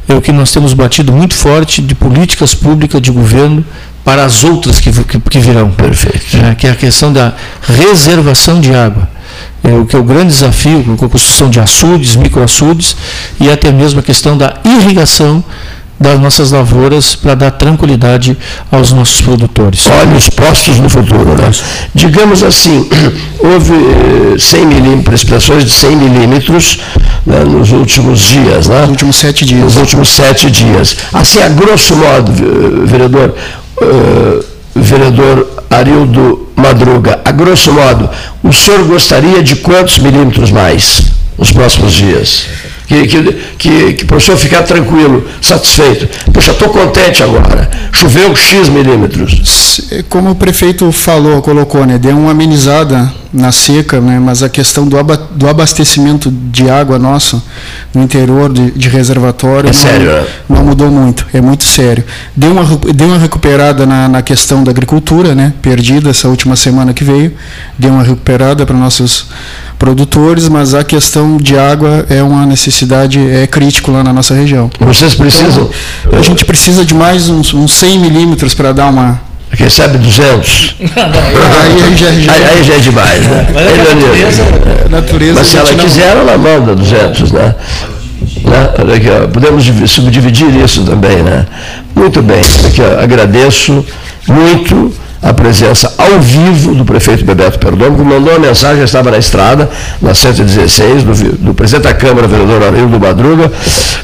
é 0.07 0.13
o 0.13 0.21
que 0.21 0.31
nós 0.31 0.51
temos 0.51 0.73
batido 0.73 1.11
muito 1.11 1.33
forte 1.33 1.81
de 1.81 1.93
políticas 1.93 2.53
públicas 2.53 3.01
de 3.01 3.11
governo 3.11 3.65
para 4.03 4.23
as 4.23 4.43
outras 4.43 4.79
que, 4.79 4.91
que, 4.91 5.19
que 5.19 5.39
virão. 5.39 5.71
Perfeito. 5.71 6.37
É, 6.37 6.55
que 6.55 6.67
é 6.67 6.71
a 6.71 6.75
questão 6.75 7.11
da 7.11 7.33
reservação 7.67 8.61
de 8.61 8.73
água. 8.73 9.09
É 9.63 9.71
o 9.73 9.85
que 9.85 9.95
é 9.95 9.99
o 9.99 10.03
grande 10.03 10.27
desafio 10.27 10.83
com 10.97 11.05
a 11.05 11.09
construção 11.09 11.49
de 11.49 11.59
açudes, 11.59 12.15
microaçudes 12.15 12.95
e 13.39 13.49
até 13.49 13.71
mesmo 13.71 13.99
a 13.99 14.03
questão 14.03 14.37
da 14.37 14.55
irrigação 14.63 15.43
das 15.99 16.19
nossas 16.19 16.51
lavouras 16.51 17.15
para 17.15 17.35
dar 17.35 17.51
tranquilidade 17.51 18.37
aos 18.69 18.91
nossos 18.91 19.21
produtores. 19.21 19.87
Olhos 20.01 20.29
postos 20.29 20.77
no 20.77 20.89
futuro. 20.89 21.23
Né? 21.35 21.49
Digamos 21.95 22.43
assim, 22.43 22.87
houve 23.39 23.73
eh, 24.35 24.37
100 24.37 24.65
milímetros, 24.65 25.03
precipitações 25.05 25.63
de 25.63 25.71
100 25.71 25.95
milímetros 25.95 26.79
né, 27.25 27.39
nos 27.45 27.71
últimos 27.71 28.19
dias. 28.19 28.67
Né? 28.67 28.81
Nos 28.81 28.89
últimos 28.89 29.15
sete 29.15 29.45
dias. 29.45 29.61
nos 29.63 29.77
últimos 29.77 30.09
sete 30.13 30.51
dias. 30.51 30.97
Assim, 31.13 31.41
a 31.41 31.47
grosso 31.47 31.95
modo, 31.95 32.31
ve- 32.33 32.85
vereador, 32.85 33.33
eh, 33.81 34.43
vereador 34.81 35.47
Arildo 35.69 36.49
Madruga, 36.55 37.21
a 37.23 37.31
grosso 37.31 37.71
modo, 37.71 38.09
o 38.43 38.51
senhor 38.53 38.83
gostaria 38.85 39.41
de 39.41 39.57
quantos 39.57 39.97
milímetros 39.97 40.51
mais 40.51 41.01
nos 41.37 41.51
próximos 41.51 41.93
dias? 41.93 42.47
Que, 42.87 43.07
que, 43.07 43.23
que, 43.57 43.93
que 43.93 44.05
para 44.05 44.17
o 44.17 44.21
senhor 44.21 44.37
ficar 44.37 44.61
tranquilo, 44.63 45.27
satisfeito. 45.41 46.07
Poxa, 46.31 46.51
estou 46.51 46.69
contente 46.69 47.23
agora. 47.23 47.69
Choveu 47.91 48.35
X 48.35 48.69
milímetros. 48.69 49.81
Como 50.07 50.31
o 50.31 50.35
prefeito 50.35 50.91
falou, 50.91 51.41
colocou, 51.41 51.83
né, 51.85 51.97
deu 51.97 52.15
uma 52.15 52.31
amenizada 52.31 53.11
na 53.35 53.51
seca, 53.51 53.99
né, 53.99 54.19
mas 54.19 54.41
a 54.41 54.49
questão 54.49 54.87
do, 54.87 54.97
do 55.31 55.47
abastecimento 55.47 56.31
de 56.31 56.69
água 56.69 56.97
nosso 56.97 57.41
no 57.93 58.01
interior 58.01 58.51
de, 58.51 58.71
de 58.71 58.87
reservatório 58.87 59.69
É 59.69 59.73
não, 59.73 59.79
sério, 59.79 60.05
né? 60.05 60.27
não 60.49 60.63
mudou 60.63 60.89
muito, 60.89 61.27
é 61.33 61.41
muito 61.41 61.65
sério. 61.65 62.03
Deu 62.35 62.51
uma, 62.51 62.63
deu 62.93 63.07
uma 63.07 63.17
recuperada 63.17 63.85
na, 63.85 64.07
na 64.07 64.21
questão 64.21 64.63
da 64.63 64.71
agricultura, 64.71 65.35
né, 65.35 65.53
perdida 65.61 66.09
essa 66.09 66.27
última 66.29 66.55
semana 66.55 66.93
que 66.93 67.03
veio, 67.03 67.33
deu 67.77 67.91
uma 67.91 68.03
recuperada 68.03 68.65
para 68.65 68.75
nossos 68.75 69.27
produtores, 69.77 70.47
mas 70.47 70.73
a 70.73 70.83
questão 70.83 71.37
de 71.37 71.57
água 71.57 72.05
é 72.09 72.23
uma 72.23 72.45
necessidade, 72.45 73.19
é 73.19 73.45
crítico 73.45 73.91
lá 73.91 74.03
na 74.03 74.13
nossa 74.13 74.33
região. 74.33 74.69
Vocês 74.79 75.13
precisam, 75.13 75.69
A 76.11 76.21
gente 76.21 76.45
precisa 76.45 76.85
de 76.85 76.93
mais 76.93 77.29
uns, 77.29 77.53
uns 77.53 77.73
100 77.73 77.99
milímetros 77.99 78.53
para 78.53 78.71
dar 78.71 78.89
uma. 78.89 79.19
Sabe 79.69 79.97
200. 79.97 80.75
Aí, 80.79 81.83
aí 81.83 81.95
já, 81.95 82.11
já- 82.11 82.33
Aí, 82.33 82.43
aí 82.57 82.63
já 82.63 82.73
é 82.75 82.79
demais, 82.79 83.21
né? 83.27 83.47
Mas 83.53 83.63
é 83.65 83.67
Aí, 83.69 83.73
que 83.73 83.79
a 83.79 83.83
Leonino, 83.83 84.05
natureza- 84.07 84.89
natureza. 84.89 85.33
Mas 85.35 85.47
se 85.47 85.57
ela 85.57 85.65
gente 85.67 85.77
não- 85.77 85.85
quiser, 85.85 86.07
ela 86.17 86.37
manda 86.37 86.75
200, 86.75 87.31
né? 87.31 87.55
Né? 88.43 88.69
Olha 88.79 88.95
aqui, 88.95 89.07
ó, 89.09 89.27
podemos 89.27 89.63
divi- 89.63 89.87
subdividir 89.87 90.47
isso 90.63 90.83
também, 90.83 91.17
né? 91.17 91.45
Muito 91.95 92.21
bem, 92.21 92.41
aqui, 92.67 92.81
ó, 92.81 93.01
agradeço 93.03 93.83
muito 94.27 94.93
a 95.21 95.33
presença 95.33 95.91
ao 95.97 96.19
vivo 96.19 96.73
do 96.75 96.85
prefeito 96.85 97.25
Bebeto 97.25 97.59
Perdomo, 97.59 97.97
que 97.97 98.03
mandou 98.03 98.33
uma 98.33 98.47
mensagem, 98.47 98.83
estava 98.83 99.11
na 99.11 99.17
estrada, 99.17 99.69
na 100.01 100.13
116, 100.13 101.03
do, 101.03 101.37
do 101.37 101.53
presidente 101.53 101.83
da 101.83 101.93
Câmara, 101.93 102.27
vereador 102.27 102.63
Arildo 102.63 102.99
Madruga, 102.99 103.51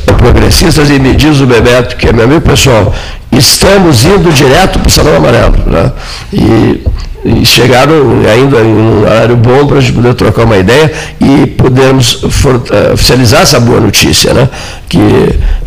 é 0.08 0.12
progressistas, 0.14 0.90
e 0.90 1.00
me 1.00 1.16
diz 1.16 1.40
o 1.40 1.46
Bebeto, 1.46 1.96
que 1.96 2.08
é 2.08 2.14
meu 2.14 2.26
amigo 2.26 2.42
pessoal, 2.42 2.94
estamos 3.32 4.06
indo 4.06 4.32
direto 4.34 4.80
para 4.80 4.88
o 4.88 4.92
Salão 4.92 5.16
Amarelo, 5.16 5.58
né? 5.68 5.92
E 6.34 6.84
e 7.24 7.46
chegaram 7.46 7.94
ainda 8.28 8.62
em 8.62 8.74
um 8.74 9.02
horário 9.02 9.36
bom 9.36 9.68
para 9.68 9.78
a 9.78 9.82
gente 9.82 9.94
poder 9.94 10.14
trocar 10.16 10.44
uma 10.44 10.58
ideia 10.58 10.92
e 11.20 11.46
podermos 11.46 12.24
uh, 12.24 12.94
oficializar 12.94 13.42
essa 13.42 13.60
boa 13.60 13.80
notícia, 13.80 14.34
né? 14.34 14.50
que 14.90 15.00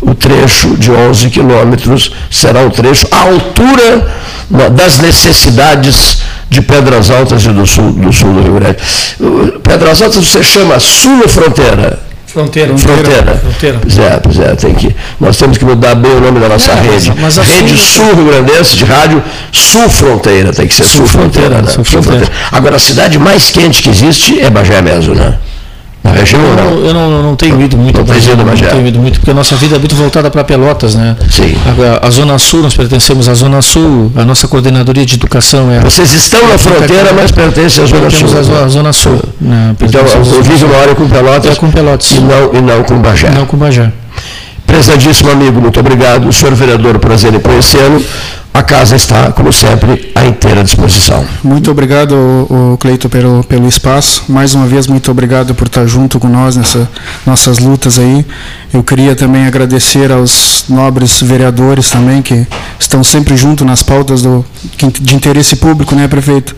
o 0.01 0.13
trecho 0.13 0.75
de 0.75 0.91
11 0.91 1.29
quilômetros 1.29 2.11
será 2.29 2.59
um 2.59 2.69
trecho 2.69 3.07
à 3.09 3.21
altura 3.21 4.13
das 4.71 4.99
necessidades 4.99 6.14
de 6.49 6.61
Pedras 6.61 7.11
Altas 7.11 7.43
e 7.43 7.49
do 7.49 7.65
sul 7.65 7.91
do, 7.91 8.11
sul 8.13 8.33
do 8.33 8.41
Rio 8.41 8.53
Grande. 8.53 8.77
Pedras 9.63 10.01
Altas 10.01 10.25
você 10.25 10.43
chama 10.43 10.79
sul 10.79 11.21
ou 11.21 11.29
fronteira? 11.29 11.99
Fronteira. 12.35 12.77
Fronteira. 12.77 13.35
Fronteira. 13.37 13.79
Pois 13.81 13.97
é, 13.97 14.19
pois 14.21 14.39
é, 14.39 14.55
tem 14.55 14.73
que, 14.73 14.93
nós 15.21 15.37
temos 15.37 15.57
que 15.57 15.63
mudar 15.63 15.95
bem 15.95 16.11
o 16.11 16.19
nome 16.19 16.37
da 16.41 16.49
nossa 16.49 16.73
é, 16.73 16.81
rede. 16.81 17.13
Mas, 17.17 17.37
mas 17.37 17.47
rede 17.47 17.77
Sul 17.77 18.13
Rio 18.13 18.25
Grandense 18.25 18.75
de 18.75 18.83
rádio 18.83 19.23
Sul 19.53 19.89
Fronteira, 19.89 20.51
tem 20.51 20.67
que 20.67 20.75
ser 20.75 20.83
Sul, 20.83 21.07
sul 21.07 21.21
Fronteira. 21.21 21.61
Né? 21.61 21.67
Sul 21.69 21.85
fronteira. 21.85 22.27
Agora, 22.51 22.75
a 22.75 22.79
cidade 22.79 23.17
mais 23.17 23.49
quente 23.51 23.81
que 23.81 23.89
existe 23.89 24.37
é 24.41 24.49
Bagé 24.49 24.81
mesmo, 24.81 25.15
né? 25.15 25.37
Na 26.05 26.11
região 26.11 26.39
eu 26.39 26.55
não, 26.55 26.85
eu 26.85 26.93
não, 26.93 27.23
não 27.23 27.35
tenho 27.35 27.59
ido 27.59 27.75
muito. 27.75 27.97
Não, 27.97 28.05
Bagé, 28.05 28.35
não 28.35 28.55
tenho 28.55 28.87
ido 28.87 28.99
muito, 28.99 29.19
porque 29.19 29.31
a 29.31 29.33
nossa 29.33 29.55
vida 29.55 29.75
é 29.75 29.79
muito 29.79 29.95
voltada 29.95 30.29
para 30.29 30.43
Pelotas, 30.43 30.93
né? 30.93 31.17
Sim. 31.31 31.55
A, 31.65 32.05
a, 32.05 32.09
Zona 32.11 32.37
Sul, 32.37 32.61
nós 32.61 32.75
pertencemos 32.75 33.27
à 33.27 33.33
Zona 33.33 33.59
Sul, 33.59 34.11
a 34.15 34.23
nossa 34.23 34.47
coordenadoria 34.47 35.03
de 35.03 35.15
educação 35.15 35.71
é. 35.71 35.79
Vocês 35.79 36.13
estão 36.13 36.47
na 36.47 36.59
fronteira, 36.59 37.11
mas 37.11 37.31
pertencem 37.31 37.83
à 37.83 37.87
Zona 37.87 38.09
Sul. 38.11 38.27
À 38.63 38.67
Zona 38.67 38.93
Sul. 38.93 39.19
Né? 39.41 39.75
Então, 39.81 40.01
o 40.03 40.43
vive 40.43 40.65
uma 40.65 40.77
hora 40.77 40.93
com 40.93 41.09
Pelotas. 41.09 41.53
É 41.53 41.55
com 41.55 41.71
Pelotas. 41.71 42.11
E 42.11 42.19
não, 42.19 42.53
e 42.53 42.61
não 42.61 42.83
com 42.83 42.99
Bagé. 42.99 43.31
Não 43.31 43.47
com 43.47 43.57
Bagé. 43.57 43.91
Prezadíssimo 44.67 45.31
amigo, 45.31 45.59
muito 45.59 45.79
obrigado. 45.79 46.31
Senhor 46.31 46.53
vereador, 46.53 46.99
prazer 46.99 47.33
em 47.33 47.39
conhecê-lo 47.39 47.99
a 48.55 48.63
casa 48.63 48.95
está, 48.95 49.33
como 49.33 49.51
sempre, 49.51 50.13
à 50.15 50.25
inteira 50.25 50.63
disposição. 50.63 51.25
Muito 51.43 51.69
obrigado, 51.69 52.15
Cleito, 52.79 53.09
pelo, 53.09 53.43
pelo 53.43 53.67
espaço. 53.67 54.23
Mais 54.29 54.53
uma 54.55 54.65
vez, 54.65 54.87
muito 54.87 55.11
obrigado 55.11 55.53
por 55.53 55.67
estar 55.67 55.85
junto 55.85 56.17
com 56.21 56.29
nós 56.29 56.55
nessas 56.55 56.87
nossas 57.25 57.59
lutas 57.59 57.99
aí. 57.99 58.25
Eu 58.73 58.81
queria 58.81 59.13
também 59.13 59.45
agradecer 59.45 60.09
aos 60.09 60.63
nobres 60.69 61.21
vereadores 61.21 61.89
também, 61.89 62.21
que 62.21 62.47
estão 62.79 63.03
sempre 63.03 63.35
junto 63.35 63.65
nas 63.65 63.83
pautas 63.83 64.21
do, 64.21 64.45
de 65.01 65.15
interesse 65.15 65.57
público, 65.57 65.93
né, 65.93 66.07
prefeito? 66.07 66.55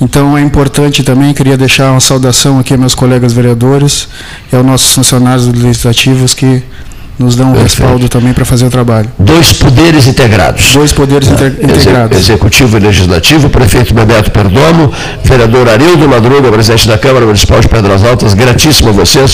Então 0.00 0.38
é 0.38 0.42
importante 0.42 1.02
também, 1.02 1.34
queria 1.34 1.56
deixar 1.56 1.90
uma 1.90 2.00
saudação 2.00 2.60
aqui 2.60 2.72
aos 2.72 2.80
meus 2.80 2.94
colegas 2.94 3.32
vereadores 3.32 4.06
e 4.52 4.54
aos 4.54 4.64
nossos 4.64 4.94
funcionários 4.94 5.48
legislativos 5.48 6.34
que 6.34 6.62
nos 7.18 7.36
dão 7.36 7.50
um 7.50 7.52
Perfeito. 7.52 7.80
respaldo 7.80 8.08
também 8.08 8.32
para 8.32 8.44
fazer 8.44 8.66
o 8.66 8.70
trabalho. 8.70 9.08
Dois 9.18 9.52
poderes 9.52 10.06
integrados. 10.06 10.72
Dois 10.72 10.92
poderes 10.92 11.28
ah, 11.30 11.46
integrados. 11.46 12.18
Executivo 12.18 12.76
e 12.76 12.80
Legislativo, 12.80 13.48
prefeito 13.48 13.94
Bebeto 13.94 14.30
Perdomo, 14.30 14.92
vereador 15.24 15.68
Arildo 15.68 16.08
Madruga, 16.08 16.50
presidente 16.50 16.88
da 16.88 16.98
Câmara 16.98 17.24
Municipal 17.26 17.60
de 17.60 17.68
Pedras 17.68 18.04
Altas, 18.04 18.34
gratíssimo 18.34 18.88
a 18.88 18.92
vocês. 18.92 19.30